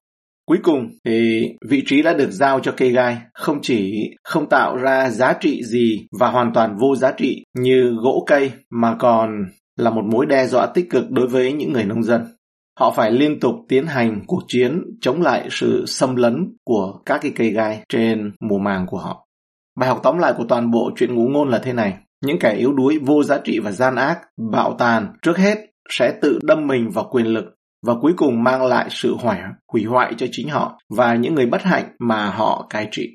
Cuối 0.47 0.59
cùng 0.63 0.89
thì 1.05 1.49
vị 1.69 1.83
trí 1.87 2.03
đã 2.03 2.15
được 2.15 2.31
giao 2.31 2.61
cho 2.61 2.75
cây 2.77 2.91
gai 2.91 3.17
không 3.35 3.59
chỉ 3.63 4.11
không 4.25 4.49
tạo 4.49 4.77
ra 4.77 5.11
giá 5.11 5.33
trị 5.41 5.63
gì 5.65 6.07
và 6.19 6.31
hoàn 6.31 6.53
toàn 6.55 6.77
vô 6.77 6.97
giá 6.97 7.13
trị 7.13 7.45
như 7.59 7.95
gỗ 8.03 8.25
cây 8.27 8.53
mà 8.71 8.97
còn 8.99 9.31
là 9.77 9.91
một 9.91 10.03
mối 10.13 10.27
đe 10.27 10.47
dọa 10.47 10.67
tích 10.67 10.91
cực 10.91 11.11
đối 11.11 11.29
với 11.29 11.53
những 11.53 11.73
người 11.73 11.85
nông 11.85 12.03
dân. 12.03 12.23
Họ 12.79 12.91
phải 12.91 13.13
liên 13.13 13.41
tục 13.41 13.55
tiến 13.69 13.87
hành 13.87 14.21
cuộc 14.27 14.43
chiến 14.49 14.83
chống 15.01 15.23
lại 15.23 15.49
sự 15.51 15.85
xâm 15.87 16.17
lấn 16.17 16.57
của 16.65 17.01
các 17.07 17.21
cái 17.23 17.33
cây 17.37 17.51
gai 17.51 17.83
trên 17.89 18.33
mùa 18.41 18.59
màng 18.59 18.87
của 18.87 18.99
họ. 18.99 19.27
Bài 19.77 19.89
học 19.89 20.01
tóm 20.03 20.19
lại 20.19 20.35
của 20.37 20.45
toàn 20.49 20.71
bộ 20.71 20.91
chuyện 20.97 21.15
ngũ 21.15 21.29
ngôn 21.29 21.49
là 21.49 21.59
thế 21.59 21.73
này. 21.73 21.95
Những 22.25 22.39
kẻ 22.39 22.55
yếu 22.55 22.73
đuối, 22.73 22.99
vô 22.99 23.23
giá 23.23 23.39
trị 23.45 23.59
và 23.59 23.71
gian 23.71 23.97
ác, 23.97 24.19
bạo 24.53 24.75
tàn 24.79 25.13
trước 25.23 25.39
hết 25.39 25.59
sẽ 25.89 26.13
tự 26.23 26.39
đâm 26.43 26.67
mình 26.67 26.91
vào 26.91 27.09
quyền 27.11 27.27
lực 27.27 27.45
và 27.87 27.95
cuối 28.01 28.13
cùng 28.17 28.43
mang 28.43 28.67
lại 28.67 28.87
sự 28.91 29.15
hủy, 29.15 29.37
hủy 29.73 29.85
hoại 29.85 30.15
cho 30.19 30.27
chính 30.33 30.49
họ 30.49 30.79
và 30.97 31.15
những 31.15 31.35
người 31.35 31.47
bất 31.47 31.63
hạnh 31.63 31.85
mà 31.99 32.31
họ 32.31 32.67
cai 32.71 32.89
trị. 32.91 33.09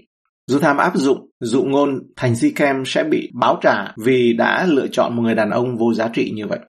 Dù 0.47 0.59
tham 0.59 0.77
áp 0.77 0.91
dụng, 0.95 1.29
dụ 1.39 1.63
ngôn 1.63 1.99
thành 2.15 2.35
Sikem 2.35 2.83
sẽ 2.85 3.03
bị 3.03 3.29
báo 3.33 3.57
trả 3.61 3.93
vì 4.05 4.33
đã 4.33 4.65
lựa 4.65 4.87
chọn 4.87 5.15
một 5.15 5.21
người 5.21 5.35
đàn 5.35 5.49
ông 5.49 5.77
vô 5.77 5.93
giá 5.93 6.09
trị 6.13 6.31
như 6.35 6.47
vậy. 6.47 6.59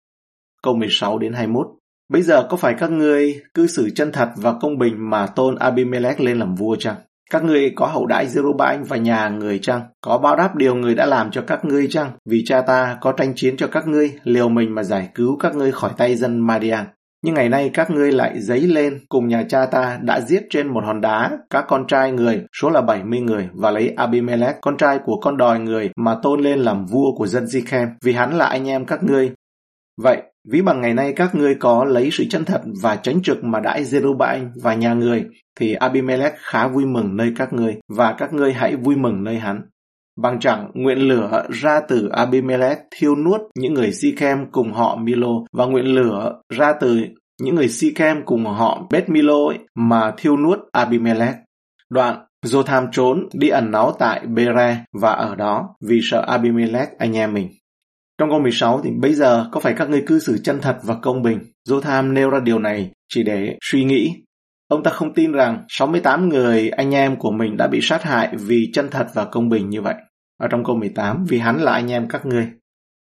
Câu 0.63 0.77
16 0.77 1.19
đến 1.19 1.33
21 1.33 1.67
Bây 2.11 2.23
giờ 2.23 2.47
có 2.51 2.57
phải 2.57 2.75
các 2.79 2.91
ngươi 2.91 3.41
cư 3.55 3.67
xử 3.67 3.91
chân 3.91 4.13
thật 4.13 4.29
và 4.37 4.53
công 4.53 4.79
bình 4.79 5.11
mà 5.11 5.27
tôn 5.27 5.57
Abimelech 5.57 6.21
lên 6.21 6.39
làm 6.39 6.55
vua 6.55 6.77
chăng? 6.77 6.97
Các 7.31 7.45
ngươi 7.45 7.73
có 7.77 7.87
hậu 7.87 8.07
đãi 8.07 8.27
Zerubbabel 8.27 8.85
và 8.85 8.97
nhà 8.97 9.29
người 9.29 9.59
chăng? 9.59 9.81
Có 10.01 10.19
báo 10.19 10.37
đáp 10.37 10.57
điều 10.57 10.75
người 10.75 10.95
đã 10.95 11.07
làm 11.07 11.31
cho 11.31 11.43
các 11.47 11.65
ngươi 11.65 11.87
chăng? 11.91 12.11
Vì 12.31 12.43
cha 12.47 12.61
ta 12.61 12.99
có 13.01 13.13
tranh 13.13 13.33
chiến 13.37 13.57
cho 13.57 13.67
các 13.67 13.87
ngươi, 13.87 14.13
liều 14.25 14.49
mình 14.49 14.75
mà 14.75 14.83
giải 14.83 15.09
cứu 15.15 15.37
các 15.37 15.55
ngươi 15.55 15.73
khỏi 15.73 15.91
tay 15.97 16.17
dân 16.17 16.41
Madian. 16.41 16.85
Nhưng 17.25 17.35
ngày 17.35 17.49
nay 17.49 17.71
các 17.75 17.91
ngươi 17.91 18.13
lại 18.13 18.41
dấy 18.41 18.61
lên 18.61 18.99
cùng 19.09 19.29
nhà 19.29 19.43
cha 19.49 19.67
ta 19.67 19.99
đã 20.03 20.21
giết 20.21 20.47
trên 20.51 20.69
một 20.69 20.85
hòn 20.85 21.01
đá 21.01 21.31
các 21.51 21.65
con 21.69 21.87
trai 21.87 22.13
người, 22.13 22.43
số 22.61 22.71
là 22.71 22.81
70 22.81 23.21
người, 23.21 23.49
và 23.53 23.71
lấy 23.71 23.95
Abimelech, 23.97 24.57
con 24.61 24.77
trai 24.77 24.99
của 25.05 25.21
con 25.21 25.37
đòi 25.37 25.61
người, 25.61 25.91
mà 25.97 26.17
tôn 26.23 26.41
lên 26.41 26.59
làm 26.59 26.87
vua 26.87 27.15
của 27.17 27.27
dân 27.27 27.45
Zichem, 27.45 27.87
vì 28.03 28.13
hắn 28.13 28.39
là 28.39 28.47
anh 28.47 28.69
em 28.69 28.85
các 28.85 29.03
ngươi. 29.03 29.33
Vậy, 30.03 30.23
ví 30.49 30.63
bằng 30.63 30.81
ngày 30.81 30.95
nay 30.95 31.13
các 31.17 31.35
ngươi 31.35 31.55
có 31.55 31.85
lấy 31.85 32.09
sự 32.13 32.25
chân 32.31 32.45
thật 32.45 32.63
và 32.83 32.97
tránh 32.97 33.23
trực 33.23 33.45
mà 33.45 33.61
đãi 33.61 33.85
Jerubaal 33.85 34.49
và 34.63 34.75
nhà 34.75 34.95
người, 34.95 35.25
thì 35.61 35.75
Abimelech 35.75 36.35
khá 36.39 36.69
vui 36.69 36.87
mừng 36.87 37.17
nơi 37.17 37.33
các 37.37 37.53
ngươi, 37.53 37.77
và 37.89 38.15
các 38.19 38.33
ngươi 38.33 38.53
hãy 38.53 38.77
vui 38.77 38.97
mừng 38.97 39.25
nơi 39.25 39.39
hắn. 39.39 39.63
Bằng 40.23 40.41
chẳng 40.41 40.71
nguyện 40.75 40.99
lửa 40.99 41.47
ra 41.63 41.81
từ 41.89 42.09
Abimelech 42.09 42.79
thiêu 42.91 43.17
nuốt 43.17 43.41
những 43.59 43.75
người 43.75 43.93
Sichem 43.93 44.39
cùng 44.53 44.73
họ 44.73 44.97
Milo 44.97 45.33
và 45.53 45.67
nguyện 45.67 45.87
lửa 45.95 46.41
ra 46.49 46.73
từ 46.81 47.01
những 47.43 47.55
người 47.55 47.69
Sichem 47.69 48.23
cùng 48.25 48.45
họ 48.45 48.87
Beth 48.91 49.09
Milo 49.09 49.47
ấy, 49.49 49.59
mà 49.75 50.13
thiêu 50.17 50.37
nuốt 50.37 50.59
Abimelech. 50.73 51.35
Đoạn 51.91 52.27
Jotham 52.47 52.89
trốn 52.93 53.29
đi 53.33 53.49
ẩn 53.49 53.71
náu 53.71 53.93
tại 53.99 54.27
Bere 54.27 54.85
và 55.01 55.11
ở 55.11 55.35
đó 55.35 55.75
vì 55.81 56.01
sợ 56.03 56.25
Abimelech 56.27 56.89
anh 56.99 57.17
em 57.17 57.35
mình. 57.35 57.49
Trong 58.21 58.31
câu 58.31 58.41
16 58.41 58.81
thì 58.85 58.91
bây 58.91 59.15
giờ 59.15 59.49
có 59.53 59.61
phải 59.61 59.75
các 59.77 59.91
ngươi 59.91 60.03
cư 60.07 60.19
xử 60.19 60.39
chân 60.45 60.59
thật 60.63 60.77
và 60.83 60.95
công 61.03 61.23
bình? 61.23 61.39
Jotham 61.69 62.13
nêu 62.13 62.31
ra 62.31 62.41
điều 62.41 62.59
này 62.59 62.91
chỉ 63.09 63.23
để 63.23 63.57
suy 63.63 63.85
nghĩ. 63.85 64.13
Ông 64.69 64.83
ta 64.83 64.91
không 64.91 65.15
tin 65.15 65.33
rằng 65.33 65.65
68 65.69 66.29
người 66.29 66.69
anh 66.69 66.95
em 66.95 67.17
của 67.17 67.31
mình 67.31 67.57
đã 67.57 67.69
bị 67.69 67.79
sát 67.83 68.03
hại 68.03 68.29
vì 68.37 68.71
chân 68.73 68.89
thật 68.91 69.07
và 69.15 69.25
công 69.25 69.49
bình 69.49 69.69
như 69.69 69.83
vậy. 69.83 69.95
Ở 70.41 70.49
trong 70.51 70.65
câu 70.65 70.77
18, 70.77 71.25
vì 71.29 71.39
hắn 71.39 71.61
là 71.61 71.73
anh 71.73 71.91
em 71.91 72.09
các 72.09 72.27
ngươi. 72.27 72.49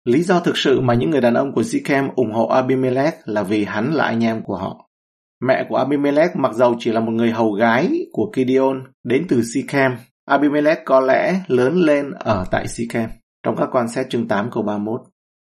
Lý 0.04 0.22
do 0.22 0.40
thực 0.40 0.56
sự 0.56 0.80
mà 0.80 0.94
những 0.94 1.10
người 1.10 1.20
đàn 1.20 1.34
ông 1.34 1.52
của 1.52 1.62
Sichem 1.62 2.08
ủng 2.14 2.32
hộ 2.32 2.46
Abimelech 2.46 3.14
là 3.24 3.42
vì 3.42 3.64
hắn 3.64 3.92
là 3.92 4.04
anh 4.04 4.24
em 4.24 4.42
của 4.42 4.56
họ. 4.56 4.88
Mẹ 5.46 5.66
của 5.68 5.76
Abimelech 5.76 6.36
mặc 6.36 6.54
dầu 6.54 6.76
chỉ 6.78 6.92
là 6.92 7.00
một 7.00 7.12
người 7.12 7.30
hầu 7.30 7.52
gái 7.52 8.06
của 8.12 8.32
Gideon 8.36 8.82
đến 9.04 9.26
từ 9.28 9.42
Sichem, 9.42 9.90
Abimelech 10.24 10.78
có 10.84 11.00
lẽ 11.00 11.40
lớn 11.46 11.76
lên 11.76 12.10
ở 12.10 12.44
tại 12.50 12.68
Sichem. 12.68 13.08
Trong 13.42 13.56
các 13.56 13.68
quan 13.72 13.88
xét 13.88 14.10
chương 14.10 14.28
8 14.28 14.50
câu 14.50 14.62
31, 14.62 15.00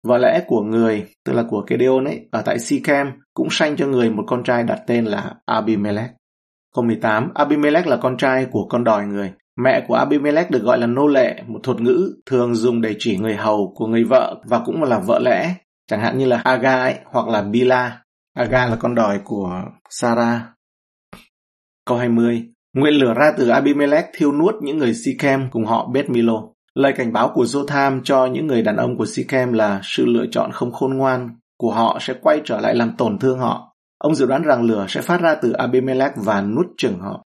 Vợ 0.02 0.18
lẽ 0.18 0.44
của 0.46 0.62
người, 0.62 1.06
tức 1.24 1.32
là 1.32 1.44
của 1.48 1.64
Kedeon 1.66 2.04
ấy, 2.04 2.28
ở 2.30 2.42
tại 2.42 2.58
Sichem 2.58 3.06
cũng 3.34 3.50
sanh 3.50 3.76
cho 3.76 3.86
người 3.86 4.10
một 4.10 4.24
con 4.26 4.44
trai 4.44 4.62
đặt 4.62 4.82
tên 4.86 5.04
là 5.04 5.34
Abimelech. 5.46 6.10
Câu 6.74 6.84
18, 6.84 7.30
Abimelech 7.34 7.86
là 7.86 7.96
con 7.96 8.16
trai 8.16 8.46
của 8.50 8.66
con 8.68 8.84
đòi 8.84 9.06
người. 9.06 9.32
Mẹ 9.56 9.84
của 9.88 9.94
Abimelech 9.94 10.50
được 10.50 10.62
gọi 10.62 10.78
là 10.78 10.86
nô 10.86 11.06
lệ, 11.06 11.42
một 11.46 11.60
thuật 11.62 11.80
ngữ 11.80 12.14
thường 12.26 12.54
dùng 12.54 12.80
để 12.80 12.96
chỉ 12.98 13.16
người 13.16 13.34
hầu 13.34 13.72
của 13.76 13.86
người 13.86 14.04
vợ 14.04 14.42
và 14.44 14.62
cũng 14.64 14.82
là 14.82 14.98
vợ 14.98 15.18
lẽ, 15.18 15.54
chẳng 15.86 16.00
hạn 16.00 16.18
như 16.18 16.26
là 16.26 16.36
Aga 16.44 16.80
ấy, 16.80 16.94
hoặc 17.04 17.28
là 17.28 17.42
Bila. 17.42 18.02
Aga 18.34 18.66
là 18.66 18.76
con 18.76 18.94
đòi 18.94 19.20
của 19.24 19.62
Sarah. 19.90 20.40
Câu 21.86 21.98
20, 21.98 22.48
Nguyện 22.76 22.94
lửa 22.94 23.14
ra 23.14 23.32
từ 23.38 23.48
Abimelech 23.48 24.04
thiêu 24.16 24.32
nuốt 24.32 24.54
những 24.62 24.78
người 24.78 24.94
Sichem 24.94 25.50
cùng 25.50 25.64
họ 25.64 25.88
Beth 25.92 26.10
Milo. 26.10 26.42
Lời 26.74 26.92
cảnh 26.96 27.12
báo 27.12 27.30
của 27.34 27.44
Jotham 27.44 28.00
cho 28.04 28.26
những 28.26 28.46
người 28.46 28.62
đàn 28.62 28.76
ông 28.76 28.96
của 28.96 29.06
Sichem 29.06 29.52
là 29.52 29.80
sự 29.82 30.06
lựa 30.06 30.26
chọn 30.30 30.52
không 30.52 30.72
khôn 30.72 30.96
ngoan 30.96 31.28
của 31.58 31.72
họ 31.72 31.98
sẽ 32.00 32.14
quay 32.22 32.40
trở 32.44 32.60
lại 32.60 32.74
làm 32.74 32.96
tổn 32.96 33.18
thương 33.18 33.38
họ. 33.38 33.76
Ông 33.98 34.14
dự 34.14 34.26
đoán 34.26 34.42
rằng 34.42 34.62
lửa 34.62 34.86
sẽ 34.88 35.02
phát 35.02 35.20
ra 35.20 35.34
từ 35.34 35.52
Abimelech 35.52 36.12
và 36.16 36.40
nuốt 36.40 36.66
chửng 36.76 37.00
họ. 37.00 37.22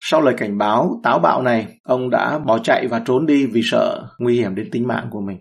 Sau 0.00 0.20
lời 0.20 0.34
cảnh 0.38 0.58
báo 0.58 1.00
táo 1.02 1.18
bạo 1.18 1.42
này, 1.42 1.78
ông 1.84 2.10
đã 2.10 2.38
bỏ 2.38 2.58
chạy 2.58 2.86
và 2.86 3.02
trốn 3.04 3.26
đi 3.26 3.46
vì 3.46 3.60
sợ 3.64 4.08
nguy 4.18 4.36
hiểm 4.36 4.54
đến 4.54 4.68
tính 4.70 4.88
mạng 4.88 5.08
của 5.10 5.20
mình. 5.20 5.38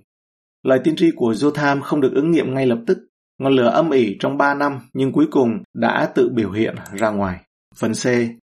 Lời 0.63 0.79
tiên 0.83 0.95
tri 0.95 1.11
của 1.15 1.31
Jotham 1.31 1.81
không 1.81 2.01
được 2.01 2.11
ứng 2.15 2.31
nghiệm 2.31 2.53
ngay 2.53 2.65
lập 2.65 2.79
tức. 2.87 2.97
Ngọn 3.39 3.53
lửa 3.53 3.69
âm 3.69 3.89
ỉ 3.89 4.17
trong 4.19 4.37
3 4.37 4.53
năm 4.53 4.79
nhưng 4.93 5.11
cuối 5.11 5.27
cùng 5.31 5.49
đã 5.73 6.11
tự 6.15 6.29
biểu 6.35 6.51
hiện 6.51 6.75
ra 6.93 7.09
ngoài. 7.09 7.39
Phần 7.75 7.91
C. 7.93 8.05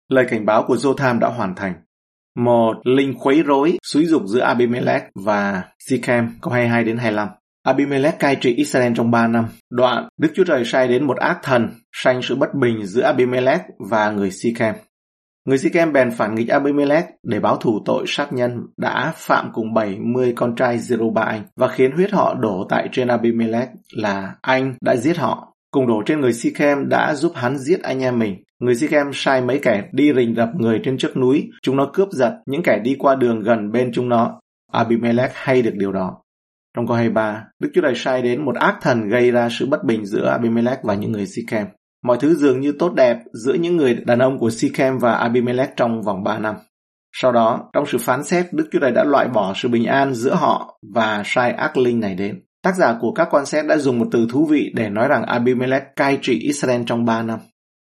Lời 0.08 0.26
cảnh 0.28 0.46
báo 0.46 0.64
của 0.66 0.74
Jotham 0.74 1.18
đã 1.18 1.28
hoàn 1.28 1.54
thành. 1.54 1.74
Một 2.36 2.72
linh 2.84 3.14
khuấy 3.18 3.42
rối 3.42 3.78
xúi 3.82 4.06
dục 4.06 4.22
giữa 4.26 4.40
Abimelech 4.40 5.02
và 5.14 5.62
Sichem 5.78 6.28
câu 6.42 6.52
22 6.52 6.84
đến 6.84 6.96
25. 6.96 7.28
Abimelech 7.62 8.18
cai 8.18 8.36
trị 8.36 8.54
Israel 8.54 8.92
trong 8.96 9.10
3 9.10 9.26
năm. 9.26 9.46
Đoạn, 9.70 10.08
Đức 10.18 10.28
Chúa 10.34 10.44
Trời 10.44 10.64
sai 10.64 10.88
đến 10.88 11.04
một 11.04 11.16
ác 11.16 11.38
thần, 11.42 11.68
sanh 11.92 12.22
sự 12.22 12.36
bất 12.36 12.54
bình 12.54 12.86
giữa 12.86 13.02
Abimelech 13.02 13.60
và 13.90 14.10
người 14.10 14.30
Sichem. 14.30 14.74
Người 15.46 15.58
Sichem 15.58 15.92
bèn 15.92 16.10
phản 16.10 16.34
nghịch 16.34 16.48
Abimelech 16.48 17.04
để 17.22 17.40
báo 17.40 17.56
thù 17.56 17.82
tội 17.84 18.04
sát 18.08 18.32
nhân 18.32 18.66
đã 18.76 19.12
phạm 19.16 19.50
cùng 19.52 19.74
70 19.74 20.32
con 20.36 20.54
trai 20.56 20.78
Zerubbabel 20.78 21.40
và 21.56 21.68
khiến 21.68 21.92
huyết 21.92 22.12
họ 22.12 22.34
đổ 22.34 22.66
tại 22.68 22.88
trên 22.92 23.08
Abimelech 23.08 23.68
là 23.92 24.34
anh 24.42 24.74
đã 24.80 24.96
giết 24.96 25.18
họ. 25.18 25.53
Cùng 25.74 25.86
đổ 25.86 26.02
trên 26.06 26.20
người 26.20 26.32
Sichem 26.32 26.88
đã 26.88 27.14
giúp 27.14 27.32
hắn 27.34 27.58
giết 27.58 27.82
anh 27.82 28.02
em 28.02 28.18
mình. 28.18 28.42
Người 28.60 28.74
Sichem 28.74 29.06
sai 29.12 29.42
mấy 29.42 29.58
kẻ 29.58 29.82
đi 29.92 30.12
rình 30.14 30.34
rập 30.34 30.48
người 30.54 30.80
trên 30.84 30.98
trước 30.98 31.16
núi, 31.16 31.50
chúng 31.62 31.76
nó 31.76 31.90
cướp 31.92 32.08
giật 32.12 32.32
những 32.46 32.62
kẻ 32.62 32.78
đi 32.84 32.96
qua 32.98 33.14
đường 33.14 33.40
gần 33.40 33.72
bên 33.72 33.90
chúng 33.94 34.08
nó. 34.08 34.40
Abimelech 34.72 35.30
hay 35.34 35.62
được 35.62 35.74
điều 35.74 35.92
đó. 35.92 36.22
Trong 36.76 36.86
câu 36.86 36.96
23, 36.96 37.44
Đức 37.60 37.70
Chúa 37.74 37.80
Trời 37.80 37.94
sai 37.96 38.22
đến 38.22 38.44
một 38.44 38.56
ác 38.56 38.76
thần 38.82 39.08
gây 39.08 39.30
ra 39.30 39.48
sự 39.50 39.66
bất 39.66 39.84
bình 39.84 40.06
giữa 40.06 40.26
Abimelech 40.28 40.78
và 40.82 40.94
những 40.94 41.12
người 41.12 41.26
Sichem. 41.26 41.66
Mọi 42.04 42.16
thứ 42.20 42.34
dường 42.34 42.60
như 42.60 42.72
tốt 42.72 42.94
đẹp 42.94 43.18
giữa 43.32 43.54
những 43.54 43.76
người 43.76 43.94
đàn 43.94 44.18
ông 44.18 44.38
của 44.38 44.50
Sichem 44.50 44.98
và 44.98 45.12
Abimelech 45.12 45.76
trong 45.76 46.02
vòng 46.02 46.24
3 46.24 46.38
năm. 46.38 46.54
Sau 47.12 47.32
đó, 47.32 47.70
trong 47.72 47.86
sự 47.86 47.98
phán 47.98 48.24
xét, 48.24 48.46
Đức 48.52 48.68
Chúa 48.72 48.78
Trời 48.80 48.90
đã 48.90 49.04
loại 49.04 49.28
bỏ 49.28 49.52
sự 49.56 49.68
bình 49.68 49.84
an 49.84 50.14
giữa 50.14 50.34
họ 50.34 50.80
và 50.94 51.22
sai 51.24 51.52
ác 51.52 51.76
linh 51.76 52.00
này 52.00 52.14
đến. 52.14 52.40
Tác 52.64 52.76
giả 52.76 52.96
của 53.00 53.12
các 53.12 53.28
quan 53.30 53.46
xét 53.46 53.66
đã 53.66 53.78
dùng 53.78 53.98
một 53.98 54.06
từ 54.12 54.26
thú 54.30 54.46
vị 54.46 54.72
để 54.74 54.88
nói 54.88 55.08
rằng 55.08 55.22
Abimelech 55.22 55.96
cai 55.96 56.18
trị 56.22 56.38
Israel 56.38 56.82
trong 56.86 57.04
3 57.04 57.22
năm. 57.22 57.38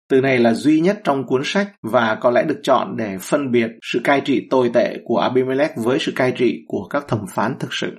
Từ 0.09 0.21
này 0.21 0.39
là 0.39 0.53
duy 0.53 0.79
nhất 0.79 1.01
trong 1.03 1.27
cuốn 1.27 1.41
sách 1.45 1.67
và 1.81 2.15
có 2.21 2.31
lẽ 2.31 2.43
được 2.43 2.59
chọn 2.63 2.97
để 2.97 3.17
phân 3.21 3.51
biệt 3.51 3.67
sự 3.81 4.01
cai 4.03 4.21
trị 4.21 4.47
tồi 4.49 4.71
tệ 4.73 4.97
của 5.05 5.17
Abimelech 5.17 5.71
với 5.75 5.99
sự 5.99 6.11
cai 6.15 6.31
trị 6.31 6.63
của 6.67 6.87
các 6.89 7.07
thẩm 7.07 7.25
phán 7.29 7.55
thực 7.59 7.73
sự. 7.73 7.91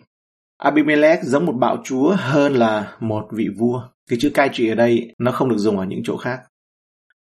Abimelech 0.59 1.23
giống 1.23 1.47
một 1.47 1.55
bạo 1.61 1.77
chúa 1.85 2.15
hơn 2.19 2.53
là 2.53 2.93
một 3.01 3.29
vị 3.33 3.47
vua. 3.59 3.83
Cái 4.11 4.19
chữ 4.21 4.31
cai 4.35 4.51
trị 4.53 4.69
ở 4.69 4.75
đây 4.75 5.15
nó 5.19 5.33
không 5.33 5.49
được 5.49 5.59
dùng 5.59 5.79
ở 5.79 5.85
những 5.85 6.01
chỗ 6.05 6.17
khác. 6.17 6.41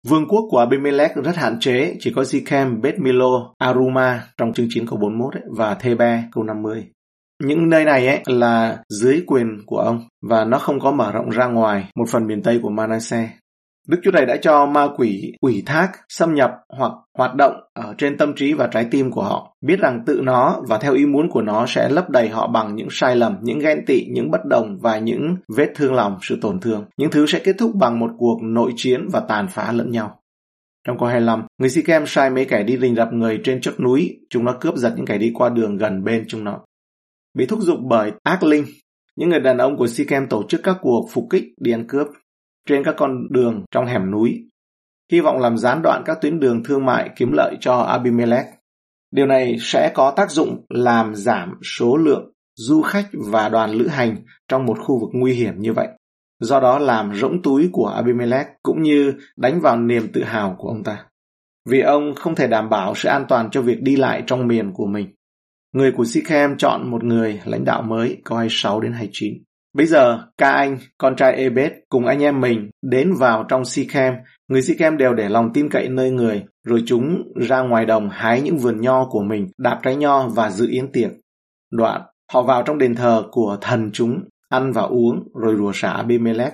Vương 0.08 0.28
quốc 0.28 0.42
của 0.50 0.60
Abimelech 0.60 1.16
rất 1.16 1.36
hạn 1.36 1.60
chế, 1.60 1.96
chỉ 2.00 2.14
có 2.16 2.24
Sichem, 2.24 2.82
Beth 2.82 3.00
Milo, 3.00 3.54
Aruma 3.58 4.28
trong 4.38 4.54
chương 4.54 4.68
9 4.70 4.88
câu 4.88 5.00
41 5.00 5.34
ấy, 5.34 5.44
và 5.58 5.74
Thebe 5.74 6.24
câu 6.32 6.44
50. 6.44 6.93
Những 7.44 7.70
nơi 7.70 7.86
này 7.86 8.08
ấy 8.08 8.22
là 8.26 8.78
dưới 8.90 9.24
quyền 9.28 9.60
của 9.66 9.78
ông 9.78 10.04
và 10.22 10.46
nó 10.46 10.58
không 10.58 10.80
có 10.80 10.92
mở 10.92 11.12
rộng 11.12 11.30
ra 11.30 11.46
ngoài 11.46 11.90
một 11.96 12.06
phần 12.10 12.28
miền 12.28 12.42
Tây 12.42 12.60
của 12.64 12.70
Manasseh. 12.70 13.30
Đức 13.88 13.98
Chúa 14.04 14.12
Trời 14.12 14.26
đã 14.26 14.38
cho 14.38 14.66
ma 14.66 14.88
quỷ 14.98 15.34
ủy 15.42 15.64
thác, 15.66 15.92
xâm 16.10 16.34
nhập 16.34 16.52
hoặc 16.78 16.92
hoạt 17.18 17.36
động 17.36 17.54
ở 17.74 17.94
trên 17.98 18.18
tâm 18.18 18.34
trí 18.36 18.54
và 18.54 18.68
trái 18.68 18.88
tim 18.92 19.12
của 19.12 19.24
họ, 19.24 19.56
biết 19.62 19.80
rằng 19.80 20.04
tự 20.06 20.22
nó 20.24 20.62
và 20.68 20.78
theo 20.78 20.94
ý 20.94 21.06
muốn 21.06 21.30
của 21.30 21.42
nó 21.42 21.66
sẽ 21.68 21.90
lấp 21.90 22.10
đầy 22.10 22.30
họ 22.30 22.48
bằng 22.48 22.76
những 22.76 22.88
sai 22.92 23.16
lầm, 23.16 23.38
những 23.42 23.60
ghen 23.60 23.86
tị, 23.88 24.06
những 24.12 24.32
bất 24.32 24.46
đồng 24.46 24.78
và 24.82 24.98
những 24.98 25.36
vết 25.58 25.72
thương 25.76 25.94
lòng, 25.94 26.18
sự 26.22 26.38
tổn 26.42 26.60
thương. 26.60 26.86
Những 26.98 27.12
thứ 27.12 27.26
sẽ 27.26 27.40
kết 27.40 27.56
thúc 27.60 27.72
bằng 27.76 28.00
một 28.00 28.12
cuộc 28.18 28.40
nội 28.44 28.72
chiến 28.76 29.08
và 29.12 29.20
tàn 29.20 29.48
phá 29.48 29.72
lẫn 29.72 29.92
nhau. 29.92 30.20
Trong 30.88 30.98
câu 31.00 31.08
25, 31.08 31.44
người 31.58 31.70
Sikem 31.70 32.04
sai 32.08 32.30
mấy 32.30 32.46
kẻ 32.46 32.64
đi 32.64 32.78
rình 32.78 32.96
rập 32.96 33.14
người 33.14 33.42
trên 33.44 33.62
chót 33.62 33.80
núi, 33.80 34.18
chúng 34.30 34.46
nó 34.46 34.58
cướp 34.62 34.76
giật 34.76 34.94
những 34.96 35.06
kẻ 35.06 35.18
đi 35.18 35.32
qua 35.36 35.50
đường 35.50 35.78
gần 35.78 36.04
bên 36.04 36.26
chúng 36.28 36.44
nó. 36.44 36.60
Bị 37.34 37.46
thúc 37.46 37.60
giục 37.62 37.78
bởi 37.90 38.12
ác 38.24 38.44
linh, 38.44 38.66
những 39.16 39.30
người 39.30 39.40
đàn 39.40 39.58
ông 39.58 39.78
của 39.78 39.88
Sichem 39.88 40.28
tổ 40.30 40.44
chức 40.50 40.62
các 40.64 40.78
cuộc 40.82 41.10
phục 41.12 41.24
kích 41.30 41.44
đi 41.62 41.72
ăn 41.72 41.88
cướp 41.88 42.08
trên 42.68 42.84
các 42.84 42.96
con 42.98 43.28
đường 43.30 43.64
trong 43.72 43.86
hẻm 43.86 44.12
núi, 44.12 44.50
hy 45.12 45.22
vọng 45.22 45.40
làm 45.40 45.58
gián 45.58 45.82
đoạn 45.82 46.04
các 46.06 46.18
tuyến 46.22 46.40
đường 46.40 46.64
thương 46.64 46.86
mại 46.86 47.10
kiếm 47.16 47.32
lợi 47.32 47.58
cho 47.60 47.78
Abimelech. 47.78 48.46
Điều 49.12 49.26
này 49.26 49.58
sẽ 49.60 49.92
có 49.96 50.14
tác 50.16 50.32
dụng 50.32 50.66
làm 50.70 51.16
giảm 51.16 51.60
số 51.78 51.98
lượng 51.98 52.32
du 52.56 52.82
khách 52.82 53.10
và 53.32 53.50
đoàn 53.50 53.72
lữ 53.72 53.88
hành 53.88 54.16
trong 54.48 54.66
một 54.66 54.78
khu 54.80 55.00
vực 55.00 55.10
nguy 55.14 55.34
hiểm 55.34 55.54
như 55.60 55.74
vậy. 55.74 55.88
Do 56.40 56.60
đó 56.60 56.80
làm 56.80 57.14
rỗng 57.14 57.42
túi 57.42 57.70
của 57.72 57.88
Abimelech 57.88 58.48
cũng 58.64 58.82
như 58.82 59.14
đánh 59.38 59.62
vào 59.62 59.78
niềm 59.78 60.08
tự 60.14 60.24
hào 60.24 60.56
của 60.58 60.68
ông 60.68 60.84
ta. 60.84 61.06
Vì 61.70 61.82
ông 61.82 62.16
không 62.16 62.36
thể 62.36 62.48
đảm 62.48 62.70
bảo 62.70 62.96
sự 62.96 63.10
an 63.10 63.26
toàn 63.30 63.50
cho 63.52 63.62
việc 63.62 63.82
đi 63.82 63.96
lại 63.96 64.24
trong 64.28 64.48
miền 64.48 64.72
của 64.74 64.86
mình. 64.86 65.08
Người 65.74 65.92
của 65.92 66.06
Sichem 66.06 66.58
chọn 66.58 66.92
một 66.92 67.04
người 67.04 67.42
lãnh 67.46 67.66
đạo 67.66 67.82
mới, 67.82 68.18
có 68.24 68.36
26 68.38 68.80
đến 68.80 68.94
29. 68.94 69.34
Bây 69.74 69.86
giờ, 69.86 70.28
ca 70.38 70.52
anh, 70.52 70.78
con 70.98 71.16
trai 71.16 71.34
Ebed 71.34 71.72
cùng 71.90 72.06
anh 72.06 72.24
em 72.24 72.42
mình 72.42 72.70
đến 72.82 73.14
vào 73.14 73.46
trong 73.50 73.66
Sichem. 73.66 74.14
Người 74.48 74.62
Sichem 74.62 74.98
đều 74.98 75.14
để 75.14 75.30
lòng 75.30 75.54
tin 75.54 75.70
cậy 75.70 75.90
nơi 75.90 76.12
người, 76.12 76.44
rồi 76.64 76.84
chúng 76.86 77.34
ra 77.36 77.62
ngoài 77.62 77.86
đồng 77.86 78.10
hái 78.10 78.42
những 78.42 78.58
vườn 78.58 78.82
nho 78.82 79.06
của 79.06 79.22
mình, 79.22 79.48
đạp 79.58 79.80
trái 79.84 79.96
nho 79.96 80.28
và 80.28 80.50
dự 80.50 80.68
yến 80.70 80.92
tiệc. 80.92 81.12
Đoạn, 81.72 82.02
họ 82.32 82.42
vào 82.42 82.64
trong 82.64 82.78
đền 82.78 82.96
thờ 82.96 83.24
của 83.32 83.58
thần 83.62 83.90
chúng, 83.94 84.24
ăn 84.50 84.72
và 84.72 84.82
uống, 84.82 85.28
rồi 85.36 85.56
rùa 85.58 85.72
xả 85.74 85.90
Abimelech. 85.90 86.54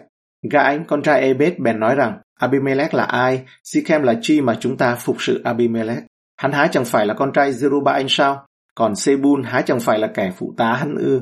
Gã 0.52 0.62
anh, 0.62 0.86
con 0.86 1.02
trai 1.02 1.22
Ebed 1.22 1.54
bèn 1.58 1.80
nói 1.80 1.96
rằng, 1.96 2.18
Abimelech 2.40 2.94
là 2.94 3.04
ai? 3.04 3.46
Sichem 3.64 4.02
là 4.02 4.20
chi 4.22 4.42
mà 4.42 4.58
chúng 4.60 4.78
ta 4.78 4.96
phục 4.96 5.16
sự 5.20 5.42
Abimelech? 5.44 6.04
Hắn 6.38 6.52
há 6.52 6.68
chẳng 6.72 6.86
phải 6.86 7.06
là 7.06 7.14
con 7.14 7.32
trai 7.34 7.52
Zerubbabel 7.52 7.94
anh 7.94 8.10
sao? 8.10 8.46
Còn 8.80 8.96
Sebul 8.96 9.44
há 9.44 9.62
chẳng 9.62 9.80
phải 9.80 10.00
là 10.00 10.08
kẻ 10.08 10.32
phụ 10.38 10.54
tá 10.58 10.74
hắn 10.74 10.96
ư? 10.96 11.22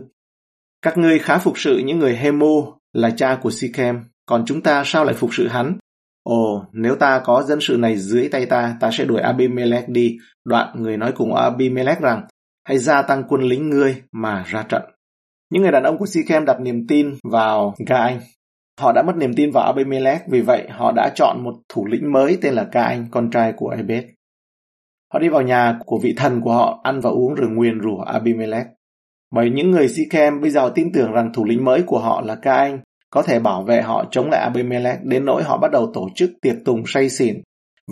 Các 0.82 0.98
ngươi 0.98 1.20
khá 1.20 1.38
phục 1.38 1.60
sự 1.60 1.82
những 1.86 2.00
người 2.00 2.16
Hemo 2.16 2.78
là 2.94 3.10
cha 3.10 3.40
của 3.42 3.52
Sichem, 3.52 4.00
còn 4.26 4.46
chúng 4.46 4.62
ta 4.62 4.84
sao 4.86 5.06
lại 5.06 5.16
phục 5.16 5.30
sự 5.34 5.48
hắn? 5.48 5.78
Ồ, 6.24 6.66
nếu 6.74 6.96
ta 6.96 7.22
có 7.26 7.44
dân 7.44 7.60
sự 7.62 7.78
này 7.78 7.98
dưới 7.98 8.30
tay 8.30 8.46
ta, 8.46 8.78
ta 8.80 8.92
sẽ 8.92 9.06
đuổi 9.06 9.22
Abimelech 9.22 9.90
đi. 9.90 10.18
Đoạn 10.46 10.82
người 10.82 10.98
nói 10.98 11.12
cùng 11.12 11.36
Abimelech 11.36 12.00
rằng, 12.00 12.28
hãy 12.68 12.78
gia 12.78 13.02
tăng 13.02 13.24
quân 13.28 13.42
lính 13.42 13.70
ngươi 13.70 14.04
mà 14.12 14.44
ra 14.48 14.64
trận. 14.64 14.82
Những 15.52 15.62
người 15.62 15.72
đàn 15.72 15.84
ông 15.84 15.98
của 15.98 16.06
Sichem 16.06 16.46
đặt 16.46 16.60
niềm 16.62 16.88
tin 16.88 17.16
vào 17.32 17.76
Ga 17.88 17.98
Anh. 17.98 18.20
Họ 18.80 18.92
đã 18.92 19.04
mất 19.08 19.16
niềm 19.16 19.34
tin 19.34 19.52
vào 19.52 19.64
Abimelech, 19.64 20.22
vì 20.30 20.42
vậy 20.42 20.68
họ 20.70 20.92
đã 20.96 21.12
chọn 21.16 21.44
một 21.44 21.54
thủ 21.70 21.86
lĩnh 21.86 22.12
mới 22.12 22.38
tên 22.42 22.54
là 22.54 22.68
Ca 22.72 22.84
Anh, 22.84 23.08
con 23.12 23.30
trai 23.32 23.54
của 23.58 23.70
Ebed. 23.70 24.04
Họ 25.14 25.20
đi 25.20 25.30
vào 25.30 25.42
nhà 25.42 25.80
của 25.86 26.00
vị 26.04 26.14
thần 26.18 26.42
của 26.42 26.54
họ, 26.54 26.80
ăn 26.84 27.00
và 27.00 27.10
uống 27.10 27.34
rồi 27.34 27.50
nguyền 27.50 27.82
rủa 27.82 28.02
Abimelech. 28.02 28.68
Bởi 29.32 29.50
những 29.50 29.72
người 29.72 29.88
Sichem 29.88 30.42
bây 30.42 30.50
giờ 30.50 30.72
tin 30.76 30.92
tưởng 30.94 31.12
rằng 31.12 31.32
thủ 31.34 31.46
lĩnh 31.46 31.66
mới 31.66 31.84
của 31.84 32.00
họ 32.00 32.22
là 32.22 32.36
Ca 32.36 32.56
Anh 32.56 32.80
có 33.10 33.22
thể 33.22 33.40
bảo 33.40 33.64
vệ 33.64 33.82
họ 33.82 34.06
chống 34.12 34.30
lại 34.30 34.42
Abimelech 34.42 35.04
đến 35.04 35.26
nỗi 35.26 35.44
họ 35.44 35.58
bắt 35.58 35.72
đầu 35.72 35.92
tổ 35.94 36.10
chức 36.16 36.32
tiệc 36.42 36.56
tùng 36.66 36.84
say 36.86 37.10
xỉn 37.10 37.42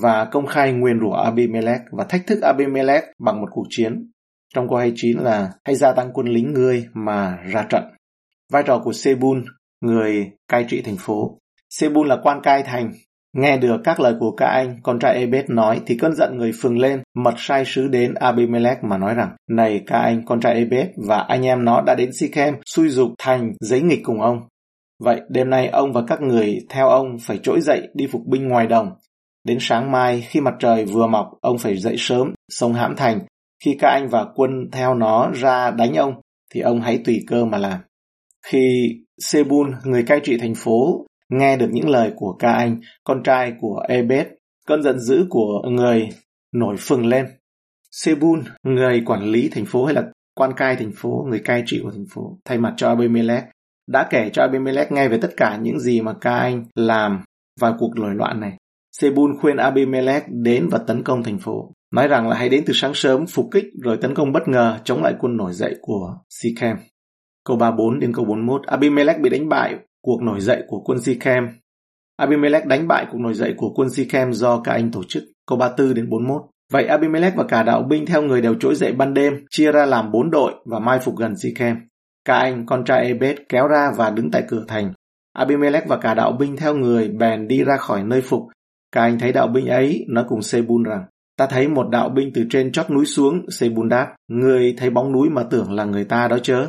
và 0.02 0.26
công 0.26 0.46
khai 0.46 0.72
nguyền 0.72 1.00
rủa 1.00 1.14
Abimelech 1.14 1.82
và 1.92 2.04
thách 2.04 2.28
thức 2.28 2.42
Abimelech 2.42 3.04
bằng 3.20 3.42
một 3.42 3.48
cuộc 3.52 3.66
chiến. 3.70 4.12
Trong 4.54 4.70
câu 4.70 4.78
29 4.78 5.18
là 5.18 5.52
hãy 5.66 5.76
gia 5.76 5.94
tăng 5.94 6.14
quân 6.14 6.28
lính 6.28 6.54
ngươi 6.54 6.86
mà 6.94 7.38
ra 7.52 7.66
trận. 7.70 7.84
Vai 8.52 8.64
trò 8.64 8.82
của 8.84 8.94
Sebun, 8.94 9.46
người 9.82 10.32
cai 10.48 10.66
trị 10.68 10.82
thành 10.82 10.98
phố. 11.00 11.38
Sebun 11.70 12.08
là 12.08 12.18
quan 12.24 12.42
cai 12.44 12.64
thành 12.64 12.92
Nghe 13.36 13.58
được 13.58 13.82
các 13.84 14.00
lời 14.00 14.16
của 14.20 14.32
các 14.32 14.46
anh, 14.46 14.80
con 14.84 15.00
trai 15.00 15.16
Ebed 15.16 15.46
nói 15.48 15.82
thì 15.86 15.98
cơn 15.98 16.16
giận 16.16 16.38
người 16.38 16.52
phừng 16.62 16.78
lên, 16.78 17.04
mật 17.16 17.34
sai 17.38 17.64
sứ 17.66 17.88
đến 17.88 18.14
Abimelech 18.14 18.84
mà 18.84 18.98
nói 18.98 19.14
rằng, 19.14 19.36
này 19.50 19.84
các 19.88 20.00
anh, 20.00 20.26
con 20.26 20.40
trai 20.40 20.54
Ebed 20.54 20.88
và 21.08 21.18
anh 21.18 21.46
em 21.46 21.66
nó 21.66 21.82
đã 21.82 21.96
đến 21.96 22.10
Sichem, 22.14 22.56
xui 22.66 22.90
dục 22.90 23.12
thành 23.18 23.54
giấy 23.60 23.82
nghịch 23.82 24.00
cùng 24.04 24.22
ông. 24.22 24.38
Vậy 25.04 25.22
đêm 25.30 25.50
nay 25.50 25.68
ông 25.68 25.94
và 25.94 26.02
các 26.08 26.22
người 26.22 26.60
theo 26.70 26.90
ông 26.90 27.18
phải 27.22 27.38
trỗi 27.38 27.62
dậy 27.62 27.88
đi 27.94 28.08
phục 28.12 28.22
binh 28.26 28.48
ngoài 28.48 28.68
đồng. 28.68 28.92
Đến 29.44 29.58
sáng 29.62 29.92
mai 29.92 30.22
khi 30.22 30.42
mặt 30.42 30.54
trời 30.60 30.86
vừa 30.86 31.08
mọc, 31.08 31.32
ông 31.42 31.58
phải 31.58 31.78
dậy 31.78 31.96
sớm, 31.98 32.34
sông 32.50 32.74
hãm 32.74 32.96
thành. 32.96 33.20
Khi 33.66 33.76
các 33.80 33.88
anh 33.88 34.08
và 34.10 34.26
quân 34.36 34.52
theo 34.72 34.94
nó 34.94 35.32
ra 35.34 35.72
đánh 35.72 35.94
ông, 35.94 36.14
thì 36.54 36.62
ông 36.62 36.82
hãy 36.82 37.02
tùy 37.06 37.24
cơ 37.28 37.46
mà 37.46 37.58
làm. 37.58 37.80
Khi 38.48 38.90
Sebul, 39.22 39.72
người 39.84 40.04
cai 40.04 40.20
trị 40.24 40.38
thành 40.38 40.54
phố, 40.56 41.06
nghe 41.30 41.58
được 41.58 41.70
những 41.72 41.90
lời 41.90 42.12
của 42.16 42.36
ca 42.40 42.52
anh, 42.52 42.80
con 43.04 43.24
trai 43.24 43.54
của 43.60 43.84
Ebed, 43.88 44.28
cơn 44.68 44.84
giận 44.84 45.00
dữ 45.00 45.26
của 45.30 45.62
người 45.70 46.10
nổi 46.54 46.76
phừng 46.80 47.06
lên. 47.06 47.26
Sebul, 47.92 48.40
người 48.64 49.02
quản 49.06 49.24
lý 49.24 49.50
thành 49.50 49.66
phố 49.66 49.86
hay 49.86 49.96
là 49.96 50.04
quan 50.36 50.54
cai 50.58 50.76
thành 50.76 50.92
phố, 50.96 51.26
người 51.30 51.40
cai 51.40 51.64
trị 51.66 51.80
của 51.84 51.92
thành 51.92 52.06
phố, 52.14 52.38
thay 52.46 52.58
mặt 52.58 52.74
cho 52.78 52.88
Abimelech, 52.88 53.44
đã 53.88 54.08
kể 54.10 54.30
cho 54.34 54.42
Abimelech 54.42 54.92
nghe 54.92 55.08
về 55.08 55.18
tất 55.22 55.30
cả 55.38 55.58
những 55.62 55.80
gì 55.80 56.02
mà 56.02 56.14
ca 56.22 56.38
anh 56.38 56.66
làm 56.76 57.24
vào 57.60 57.76
cuộc 57.80 57.92
nổi 57.96 58.16
loạn 58.16 58.40
này. 58.40 58.58
Sebul 58.92 59.32
khuyên 59.42 59.58
Abimelech 59.58 60.24
đến 60.30 60.68
và 60.72 60.78
tấn 60.78 61.04
công 61.04 61.24
thành 61.24 61.40
phố, 61.40 61.72
nói 61.92 62.08
rằng 62.08 62.28
là 62.30 62.36
hãy 62.36 62.50
đến 62.50 62.64
từ 62.66 62.74
sáng 62.74 62.94
sớm 62.94 63.26
phục 63.28 63.46
kích 63.52 63.66
rồi 63.84 63.98
tấn 64.02 64.16
công 64.16 64.32
bất 64.32 64.48
ngờ 64.48 64.80
chống 64.84 65.04
lại 65.04 65.14
quân 65.20 65.38
nổi 65.38 65.54
dậy 65.54 65.76
của 65.82 66.18
Sikhem. 66.30 66.78
Câu 67.46 67.58
34 67.58 68.00
đến 68.00 68.14
câu 68.14 68.26
41, 68.26 68.62
Abimelech 68.68 69.20
bị 69.22 69.30
đánh 69.30 69.50
bại 69.50 69.76
cuộc 70.06 70.22
nổi 70.22 70.40
dậy 70.40 70.64
của 70.68 70.80
quân 70.80 71.02
Sikhem. 71.02 71.48
Abimelech 72.18 72.66
đánh 72.66 72.88
bại 72.88 73.06
cuộc 73.12 73.18
nổi 73.18 73.34
dậy 73.34 73.54
của 73.58 73.74
quân 73.76 73.90
Sikhem 73.90 74.34
do 74.34 74.62
cả 74.64 74.72
anh 74.72 74.92
tổ 74.92 75.04
chức. 75.08 75.24
Câu 75.48 75.58
34 75.58 75.94
đến 75.94 76.10
41. 76.10 76.42
Vậy 76.72 76.86
Abimelech 76.86 77.36
và 77.36 77.44
cả 77.44 77.64
đạo 77.64 77.84
binh 77.90 78.06
theo 78.06 78.22
người 78.22 78.42
đều 78.42 78.56
trỗi 78.56 78.76
dậy 78.76 78.92
ban 78.92 79.14
đêm, 79.14 79.46
chia 79.50 79.72
ra 79.72 79.86
làm 79.86 80.12
bốn 80.12 80.32
đội 80.32 80.54
và 80.66 80.80
mai 80.80 81.00
phục 81.00 81.16
gần 81.18 81.36
Sikhem. 81.38 81.78
Cả 82.26 82.38
anh, 82.38 82.66
con 82.66 82.86
trai 82.86 83.06
Ebed 83.06 83.38
kéo 83.50 83.68
ra 83.68 83.92
và 83.98 84.10
đứng 84.10 84.32
tại 84.32 84.44
cửa 84.48 84.66
thành. 84.68 84.94
Abimelech 85.34 85.88
và 85.88 85.98
cả 85.98 86.14
đạo 86.14 86.32
binh 86.32 86.58
theo 86.58 86.76
người 86.76 87.10
bèn 87.10 87.48
đi 87.48 87.64
ra 87.64 87.78
khỏi 87.78 88.04
nơi 88.04 88.22
phục. 88.22 88.42
Cả 88.92 89.02
anh 89.02 89.20
thấy 89.20 89.32
đạo 89.32 89.48
binh 89.48 89.68
ấy 89.68 90.06
nói 90.10 90.26
cùng 90.28 90.42
Sebun 90.42 90.84
rằng, 90.84 91.06
ta 91.38 91.48
thấy 91.48 91.68
một 91.68 91.90
đạo 91.90 92.10
binh 92.10 92.32
từ 92.34 92.46
trên 92.50 92.72
chót 92.72 92.90
núi 92.90 93.06
xuống, 93.06 93.50
Sebun 93.50 93.90
đáp, 93.90 94.16
người 94.28 94.76
thấy 94.78 94.90
bóng 94.90 95.12
núi 95.12 95.30
mà 95.30 95.44
tưởng 95.44 95.72
là 95.72 95.86
người 95.86 96.04
ta 96.04 96.28
đó 96.28 96.38
chớ. 96.44 96.68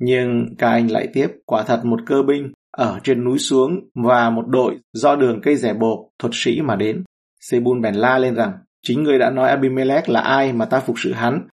Nhưng 0.00 0.56
cả 0.58 0.70
anh 0.70 0.90
lại 0.90 1.08
tiếp, 1.12 1.28
quả 1.46 1.62
thật 1.62 1.80
một 1.84 2.00
cơ 2.06 2.22
binh 2.22 2.52
ở 2.78 2.98
trên 3.04 3.24
núi 3.24 3.38
xuống 3.38 3.80
và 3.94 4.30
một 4.30 4.46
đội 4.48 4.78
do 4.92 5.16
đường 5.16 5.40
cây 5.42 5.56
rẻ 5.56 5.74
bột 5.74 5.98
thuật 6.18 6.32
sĩ 6.34 6.60
mà 6.60 6.76
đến. 6.76 7.04
Sebun 7.40 7.80
bèn 7.80 7.94
la 7.94 8.18
lên 8.18 8.34
rằng, 8.34 8.52
chính 8.82 9.02
ngươi 9.02 9.18
đã 9.18 9.30
nói 9.30 9.48
Abimelech 9.48 10.08
là 10.08 10.20
ai 10.20 10.52
mà 10.52 10.64
ta 10.64 10.80
phục 10.80 10.96
sự 10.98 11.12
hắn. 11.12 11.48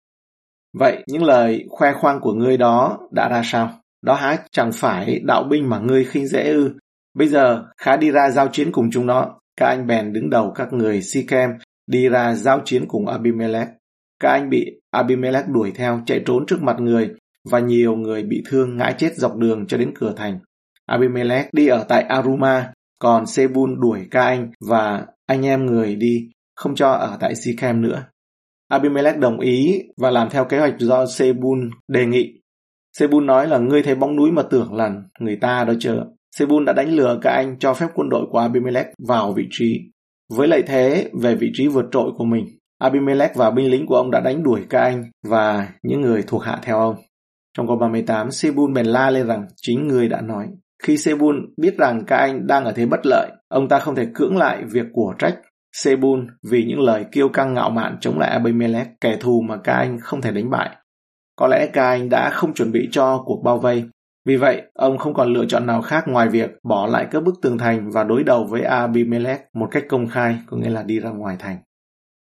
Vậy 0.73 1.03
những 1.07 1.23
lời 1.23 1.65
khoe 1.69 1.93
khoang 1.93 2.19
của 2.19 2.33
ngươi 2.33 2.57
đó 2.57 2.99
đã 3.11 3.29
ra 3.29 3.41
sao? 3.45 3.71
Đó 4.01 4.13
há 4.13 4.37
chẳng 4.51 4.71
phải 4.71 5.19
đạo 5.23 5.43
binh 5.43 5.69
mà 5.69 5.79
ngươi 5.79 6.05
khinh 6.05 6.27
dễ 6.27 6.43
ư. 6.43 6.73
Bây 7.13 7.27
giờ 7.27 7.63
khá 7.77 7.97
đi 7.97 8.11
ra 8.11 8.29
giao 8.29 8.47
chiến 8.47 8.71
cùng 8.71 8.91
chúng 8.91 9.05
nó. 9.05 9.39
Các 9.57 9.67
anh 9.67 9.87
bèn 9.87 10.13
đứng 10.13 10.29
đầu 10.29 10.51
các 10.55 10.73
người 10.73 11.01
Sikem 11.01 11.49
đi 11.87 12.09
ra 12.09 12.33
giao 12.33 12.61
chiến 12.65 12.85
cùng 12.87 13.07
Abimelech. 13.07 13.67
Các 14.19 14.29
anh 14.29 14.49
bị 14.49 14.65
Abimelech 14.91 15.47
đuổi 15.47 15.71
theo 15.75 16.01
chạy 16.05 16.21
trốn 16.25 16.45
trước 16.45 16.61
mặt 16.61 16.79
người 16.79 17.09
và 17.51 17.59
nhiều 17.59 17.95
người 17.95 18.23
bị 18.23 18.43
thương 18.49 18.77
ngã 18.77 18.91
chết 18.97 19.15
dọc 19.15 19.35
đường 19.37 19.67
cho 19.67 19.77
đến 19.77 19.91
cửa 19.95 20.13
thành. 20.17 20.39
Abimelech 20.91 21.53
đi 21.53 21.67
ở 21.67 21.86
tại 21.89 22.03
Aruma, 22.03 22.74
còn 23.00 23.25
Sebun 23.25 23.79
đuổi 23.79 24.07
ca 24.12 24.25
anh 24.25 24.51
và 24.67 25.05
anh 25.25 25.45
em 25.45 25.65
người 25.65 25.95
đi, 25.95 26.29
không 26.55 26.75
cho 26.75 26.91
ở 26.91 27.17
tại 27.19 27.36
Sikhem 27.36 27.81
nữa. 27.81 28.03
Abimelech 28.67 29.17
đồng 29.17 29.39
ý 29.39 29.81
và 29.98 30.12
làm 30.12 30.29
theo 30.29 30.45
kế 30.45 30.60
hoạch 30.60 30.79
do 30.79 31.05
Sebun 31.05 31.69
đề 31.88 32.05
nghị. 32.05 32.41
Sebun 32.98 33.25
nói 33.25 33.48
là 33.48 33.57
ngươi 33.57 33.83
thấy 33.83 33.95
bóng 33.95 34.15
núi 34.15 34.31
mà 34.31 34.43
tưởng 34.50 34.74
là 34.74 34.91
người 35.19 35.36
ta 35.36 35.63
đó 35.63 35.74
chờ. 35.79 36.05
Sebun 36.36 36.65
đã 36.65 36.74
đánh 36.74 36.93
lừa 36.93 37.19
cả 37.21 37.31
anh 37.31 37.60
cho 37.60 37.74
phép 37.74 37.88
quân 37.93 38.10
đội 38.10 38.25
của 38.31 38.39
Abimelech 38.39 38.88
vào 39.07 39.33
vị 39.33 39.48
trí. 39.51 39.79
Với 40.29 40.48
lợi 40.48 40.63
thế 40.67 41.10
về 41.21 41.36
vị 41.36 41.51
trí 41.53 41.67
vượt 41.67 41.86
trội 41.91 42.12
của 42.17 42.25
mình, 42.25 42.45
Abimelech 42.77 43.36
và 43.36 43.51
binh 43.51 43.71
lính 43.71 43.86
của 43.86 43.95
ông 43.95 44.12
đã 44.12 44.19
đánh 44.19 44.43
đuổi 44.43 44.62
cả 44.69 44.81
anh 44.81 45.03
và 45.27 45.67
những 45.83 46.01
người 46.01 46.24
thuộc 46.27 46.43
hạ 46.43 46.60
theo 46.63 46.79
ông. 46.79 46.95
Trong 47.57 47.67
câu 47.67 47.77
38, 47.77 48.31
Sebun 48.31 48.74
bèn 48.74 48.86
la 48.86 49.10
lên 49.10 49.27
rằng 49.27 49.45
chính 49.55 49.88
người 49.88 50.10
đã 50.10 50.21
nói. 50.21 50.48
Khi 50.83 50.97
Sebun 50.97 51.53
biết 51.57 51.77
rằng 51.77 52.03
các 52.07 52.17
anh 52.17 52.47
đang 52.47 52.65
ở 52.65 52.71
thế 52.71 52.85
bất 52.85 53.05
lợi, 53.05 53.31
ông 53.47 53.67
ta 53.67 53.79
không 53.79 53.95
thể 53.95 54.07
cưỡng 54.13 54.38
lại 54.38 54.63
việc 54.71 54.85
của 54.93 55.13
trách 55.19 55.39
Sebun 55.73 56.27
vì 56.43 56.65
những 56.65 56.79
lời 56.79 57.05
kiêu 57.11 57.29
căng 57.29 57.53
ngạo 57.53 57.69
mạn 57.69 57.97
chống 58.01 58.19
lại 58.19 58.29
Abimelech, 58.29 58.88
kẻ 59.01 59.17
thù 59.19 59.41
mà 59.41 59.58
các 59.63 59.73
anh 59.73 59.99
không 59.99 60.21
thể 60.21 60.32
đánh 60.32 60.49
bại. 60.49 60.69
Có 61.36 61.47
lẽ 61.47 61.69
các 61.73 61.84
anh 61.84 62.10
đã 62.10 62.29
không 62.29 62.53
chuẩn 62.53 62.71
bị 62.71 62.89
cho 62.91 63.23
cuộc 63.25 63.41
bao 63.43 63.58
vây. 63.58 63.84
Vì 64.25 64.36
vậy, 64.36 64.62
ông 64.73 64.97
không 64.97 65.13
còn 65.13 65.34
lựa 65.34 65.45
chọn 65.45 65.65
nào 65.65 65.82
khác 65.82 66.03
ngoài 66.08 66.29
việc 66.29 66.49
bỏ 66.63 66.88
lại 66.88 67.08
các 67.12 67.23
bức 67.23 67.36
tường 67.41 67.58
thành 67.58 67.91
và 67.91 68.03
đối 68.03 68.23
đầu 68.23 68.43
với 68.49 68.62
Abimelech 68.62 69.41
một 69.53 69.67
cách 69.71 69.84
công 69.89 70.08
khai, 70.08 70.39
có 70.47 70.58
nghĩa 70.58 70.69
là 70.69 70.84
đi 70.84 70.99
ra 70.99 71.10
ngoài 71.10 71.36
thành. 71.39 71.58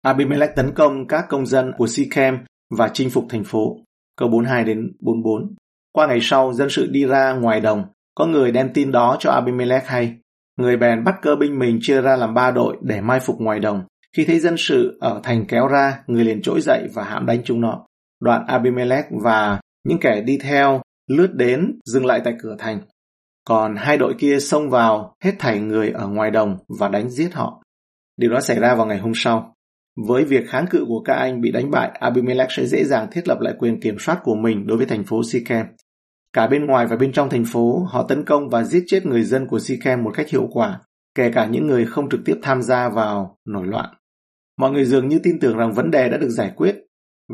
Abimelech 0.02 0.56
tấn 0.56 0.74
công 0.74 1.06
các 1.06 1.24
công 1.28 1.46
dân 1.46 1.72
của 1.78 1.86
Sikhem 1.86 2.38
và 2.78 2.88
chinh 2.88 3.10
phục 3.10 3.24
thành 3.28 3.44
phố 3.44 3.76
câu 4.16 4.28
42 4.28 4.64
đến 4.64 4.92
44. 5.00 5.54
Qua 5.92 6.06
ngày 6.06 6.18
sau, 6.22 6.52
dân 6.52 6.70
sự 6.70 6.86
đi 6.90 7.06
ra 7.06 7.32
ngoài 7.32 7.60
đồng, 7.60 7.84
có 8.14 8.26
người 8.26 8.52
đem 8.52 8.72
tin 8.72 8.92
đó 8.92 9.16
cho 9.20 9.30
Abimelech 9.30 9.86
hay. 9.86 10.16
Người 10.56 10.76
bèn 10.76 11.04
bắt 11.04 11.14
cơ 11.22 11.36
binh 11.36 11.58
mình 11.58 11.78
chia 11.82 12.00
ra 12.00 12.16
làm 12.16 12.34
ba 12.34 12.50
đội 12.50 12.76
để 12.82 13.00
mai 13.00 13.20
phục 13.20 13.40
ngoài 13.40 13.58
đồng. 13.58 13.84
Khi 14.16 14.24
thấy 14.24 14.40
dân 14.40 14.54
sự 14.58 14.98
ở 15.00 15.20
thành 15.22 15.46
kéo 15.46 15.68
ra, 15.68 16.02
người 16.06 16.24
liền 16.24 16.42
trỗi 16.42 16.60
dậy 16.60 16.88
và 16.94 17.04
hãm 17.04 17.26
đánh 17.26 17.40
chúng 17.44 17.60
nó. 17.60 17.86
Đoạn 18.20 18.46
Abimelech 18.46 19.06
và 19.10 19.60
những 19.84 19.98
kẻ 20.00 20.20
đi 20.20 20.38
theo 20.38 20.82
lướt 21.10 21.34
đến 21.34 21.78
dừng 21.84 22.06
lại 22.06 22.20
tại 22.24 22.34
cửa 22.42 22.56
thành. 22.58 22.80
Còn 23.44 23.76
hai 23.76 23.96
đội 23.96 24.14
kia 24.18 24.38
xông 24.40 24.70
vào 24.70 25.14
hết 25.24 25.32
thảy 25.38 25.60
người 25.60 25.90
ở 25.90 26.08
ngoài 26.08 26.30
đồng 26.30 26.56
và 26.80 26.88
đánh 26.88 27.10
giết 27.10 27.34
họ. 27.34 27.62
Điều 28.16 28.30
đó 28.30 28.40
xảy 28.40 28.58
ra 28.58 28.74
vào 28.74 28.86
ngày 28.86 28.98
hôm 28.98 29.12
sau. 29.14 29.54
Với 30.06 30.24
việc 30.24 30.48
kháng 30.48 30.66
cự 30.70 30.84
của 30.88 31.02
các 31.04 31.14
anh 31.14 31.40
bị 31.40 31.52
đánh 31.52 31.70
bại, 31.70 31.90
Abimelech 32.00 32.50
sẽ 32.50 32.66
dễ 32.66 32.84
dàng 32.84 33.08
thiết 33.12 33.28
lập 33.28 33.40
lại 33.40 33.54
quyền 33.58 33.80
kiểm 33.80 33.96
soát 33.98 34.18
của 34.22 34.34
mình 34.34 34.66
đối 34.66 34.76
với 34.76 34.86
thành 34.86 35.04
phố 35.04 35.22
Sikem. 35.22 35.66
Cả 36.32 36.46
bên 36.46 36.66
ngoài 36.66 36.86
và 36.86 36.96
bên 36.96 37.12
trong 37.12 37.30
thành 37.30 37.44
phố, 37.44 37.86
họ 37.88 38.02
tấn 38.02 38.24
công 38.24 38.48
và 38.48 38.62
giết 38.62 38.84
chết 38.86 39.06
người 39.06 39.22
dân 39.22 39.46
của 39.46 39.58
Sikhem 39.58 40.02
một 40.02 40.10
cách 40.14 40.28
hiệu 40.28 40.48
quả, 40.52 40.80
kể 41.14 41.30
cả 41.34 41.46
những 41.46 41.66
người 41.66 41.86
không 41.86 42.08
trực 42.08 42.20
tiếp 42.24 42.38
tham 42.42 42.62
gia 42.62 42.88
vào 42.88 43.36
nổi 43.46 43.66
loạn. 43.66 43.94
Mọi 44.58 44.70
người 44.70 44.84
dường 44.84 45.08
như 45.08 45.18
tin 45.22 45.38
tưởng 45.40 45.56
rằng 45.56 45.72
vấn 45.72 45.90
đề 45.90 46.08
đã 46.08 46.16
được 46.16 46.28
giải 46.28 46.52
quyết, 46.56 46.76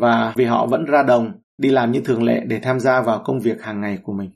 và 0.00 0.32
vì 0.36 0.44
họ 0.44 0.66
vẫn 0.66 0.84
ra 0.84 1.02
đồng, 1.02 1.32
đi 1.58 1.68
làm 1.68 1.92
như 1.92 2.00
thường 2.00 2.22
lệ 2.22 2.42
để 2.46 2.60
tham 2.62 2.80
gia 2.80 3.00
vào 3.00 3.22
công 3.24 3.40
việc 3.40 3.62
hàng 3.62 3.80
ngày 3.80 3.98
của 4.02 4.12
mình. 4.12 4.30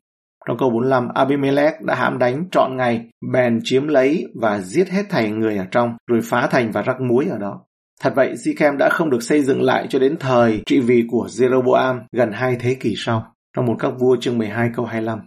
Trong 0.49 0.59
câu 0.59 0.71
45, 0.71 1.09
Abimelech 1.15 1.83
đã 1.83 1.95
hãm 1.95 2.19
đánh 2.19 2.45
trọn 2.53 2.77
ngày, 2.77 3.11
bèn 3.33 3.61
chiếm 3.65 3.89
lấy 3.89 4.27
và 4.41 4.61
giết 4.61 4.89
hết 4.89 5.03
thảy 5.09 5.31
người 5.31 5.57
ở 5.57 5.65
trong, 5.71 5.97
rồi 6.07 6.21
phá 6.25 6.49
thành 6.51 6.71
và 6.73 6.83
rắc 6.83 7.01
muối 7.01 7.27
ở 7.31 7.39
đó. 7.39 7.61
Thật 8.01 8.13
vậy, 8.17 8.37
Sikhem 8.45 8.77
đã 8.79 8.89
không 8.93 9.11
được 9.11 9.23
xây 9.23 9.43
dựng 9.43 9.63
lại 9.63 9.87
cho 9.91 9.99
đến 9.99 10.17
thời 10.21 10.63
trị 10.67 10.81
vì 10.81 11.05
của 11.11 11.27
Jeroboam 11.31 12.01
gần 12.13 12.33
hai 12.33 12.57
thế 12.61 12.75
kỷ 12.75 12.95
sau, 12.97 13.35
trong 13.57 13.67
một 13.67 13.77
các 13.79 13.93
vua 13.99 14.17
chương 14.21 14.39
12 14.39 14.71
câu 14.75 14.87
25. 14.87 15.19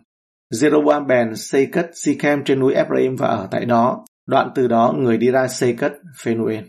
Jeroboam 0.53 1.07
bèn 1.07 1.35
xây 1.35 1.65
cất 1.65 1.89
Sichem 1.93 2.43
trên 2.43 2.59
núi 2.59 2.73
Ephraim 2.73 3.15
và 3.15 3.27
ở 3.27 3.47
tại 3.51 3.65
đó, 3.65 4.05
đoạn 4.27 4.49
từ 4.55 4.67
đó 4.67 4.93
người 4.97 5.17
đi 5.17 5.31
ra 5.31 5.47
xây 5.47 5.73
cất 5.73 5.93
Phenuel. 6.23 6.63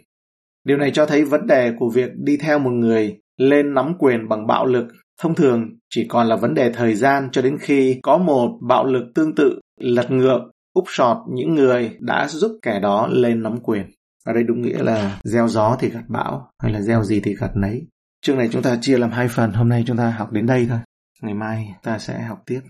Điều 0.65 0.77
này 0.77 0.91
cho 0.91 1.07
thấy 1.07 1.25
vấn 1.25 1.47
đề 1.47 1.73
của 1.79 1.91
việc 1.91 2.11
đi 2.17 2.37
theo 2.37 2.59
một 2.59 2.71
người 2.71 3.21
lên 3.37 3.75
nắm 3.75 3.95
quyền 3.99 4.29
bằng 4.29 4.47
bạo 4.47 4.67
lực 4.67 4.87
thông 5.21 5.35
thường 5.35 5.69
chỉ 5.91 6.07
còn 6.09 6.27
là 6.27 6.37
vấn 6.37 6.55
đề 6.55 6.73
thời 6.73 6.95
gian 6.95 7.29
cho 7.33 7.43
đến 7.43 7.59
khi 7.61 7.99
có 8.03 8.19
một 8.19 8.59
bạo 8.69 8.85
lực 8.85 9.05
tương 9.15 9.35
tự 9.35 9.61
lật 9.81 10.11
ngược 10.11 10.41
úp 10.75 10.85
sọt 10.89 11.17
những 11.33 11.55
người 11.55 11.97
đã 12.01 12.29
giúp 12.29 12.59
kẻ 12.63 12.81
đó 12.81 13.09
lên 13.11 13.43
nắm 13.43 13.61
quyền. 13.63 13.87
Ở 14.25 14.33
đây 14.33 14.43
đúng 14.43 14.63
nghĩa 14.63 14.83
là 14.83 15.21
gieo 15.25 15.49
gió 15.49 15.77
thì 15.81 15.91
gặt 15.91 16.05
bão, 16.09 16.51
hay 16.63 16.73
là 16.73 16.81
gieo 16.81 17.05
gì 17.05 17.21
thì 17.21 17.35
gặt 17.35 17.51
nấy. 17.57 17.83
Chương 18.23 18.39
này 18.39 18.49
chúng 18.53 18.63
ta 18.63 18.79
chia 18.81 18.99
làm 18.99 19.11
hai 19.11 19.29
phần, 19.29 19.53
hôm 19.53 19.69
nay 19.69 19.85
chúng 19.87 19.97
ta 19.97 20.11
học 20.11 20.33
đến 20.33 20.47
đây 20.47 20.67
thôi. 20.69 20.79
Ngày 21.25 21.35
mai 21.35 21.75
ta 21.83 21.99
sẽ 21.99 22.23
học 22.23 22.43
tiếp. 22.47 22.61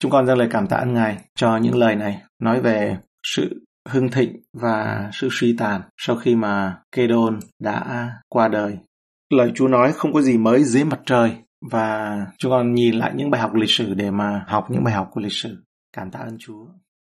Chúng 0.00 0.10
con 0.10 0.26
dâng 0.26 0.38
lời 0.38 0.48
cảm 0.50 0.66
tạ 0.66 0.76
ơn 0.76 0.94
Ngài 0.94 1.18
cho 1.34 1.56
những 1.56 1.76
lời 1.76 1.96
này, 1.96 2.22
nói 2.38 2.60
về 2.60 2.96
sự 3.22 3.64
hưng 3.88 4.10
thịnh 4.10 4.36
và 4.52 5.10
sự 5.12 5.28
suy 5.32 5.56
tàn 5.58 5.80
sau 5.96 6.16
khi 6.16 6.34
mà 6.34 6.78
Kedon 6.92 7.38
đã 7.58 8.10
qua 8.28 8.48
đời. 8.48 8.78
Lời 9.30 9.52
Chúa 9.54 9.68
nói 9.68 9.92
không 9.92 10.12
có 10.12 10.22
gì 10.22 10.38
mới 10.38 10.64
dưới 10.64 10.84
mặt 10.84 11.00
trời 11.06 11.36
và 11.70 12.16
chúng 12.38 12.50
con 12.50 12.74
nhìn 12.74 12.94
lại 12.94 13.12
những 13.14 13.30
bài 13.30 13.40
học 13.40 13.54
lịch 13.54 13.70
sử 13.70 13.94
để 13.94 14.10
mà 14.10 14.44
học 14.48 14.66
những 14.70 14.84
bài 14.84 14.94
học 14.94 15.08
của 15.12 15.20
lịch 15.20 15.32
sử. 15.32 15.64
Cảm 15.92 16.10
tạ 16.10 16.18
ơn 16.18 16.36
Chúa. 16.38 16.66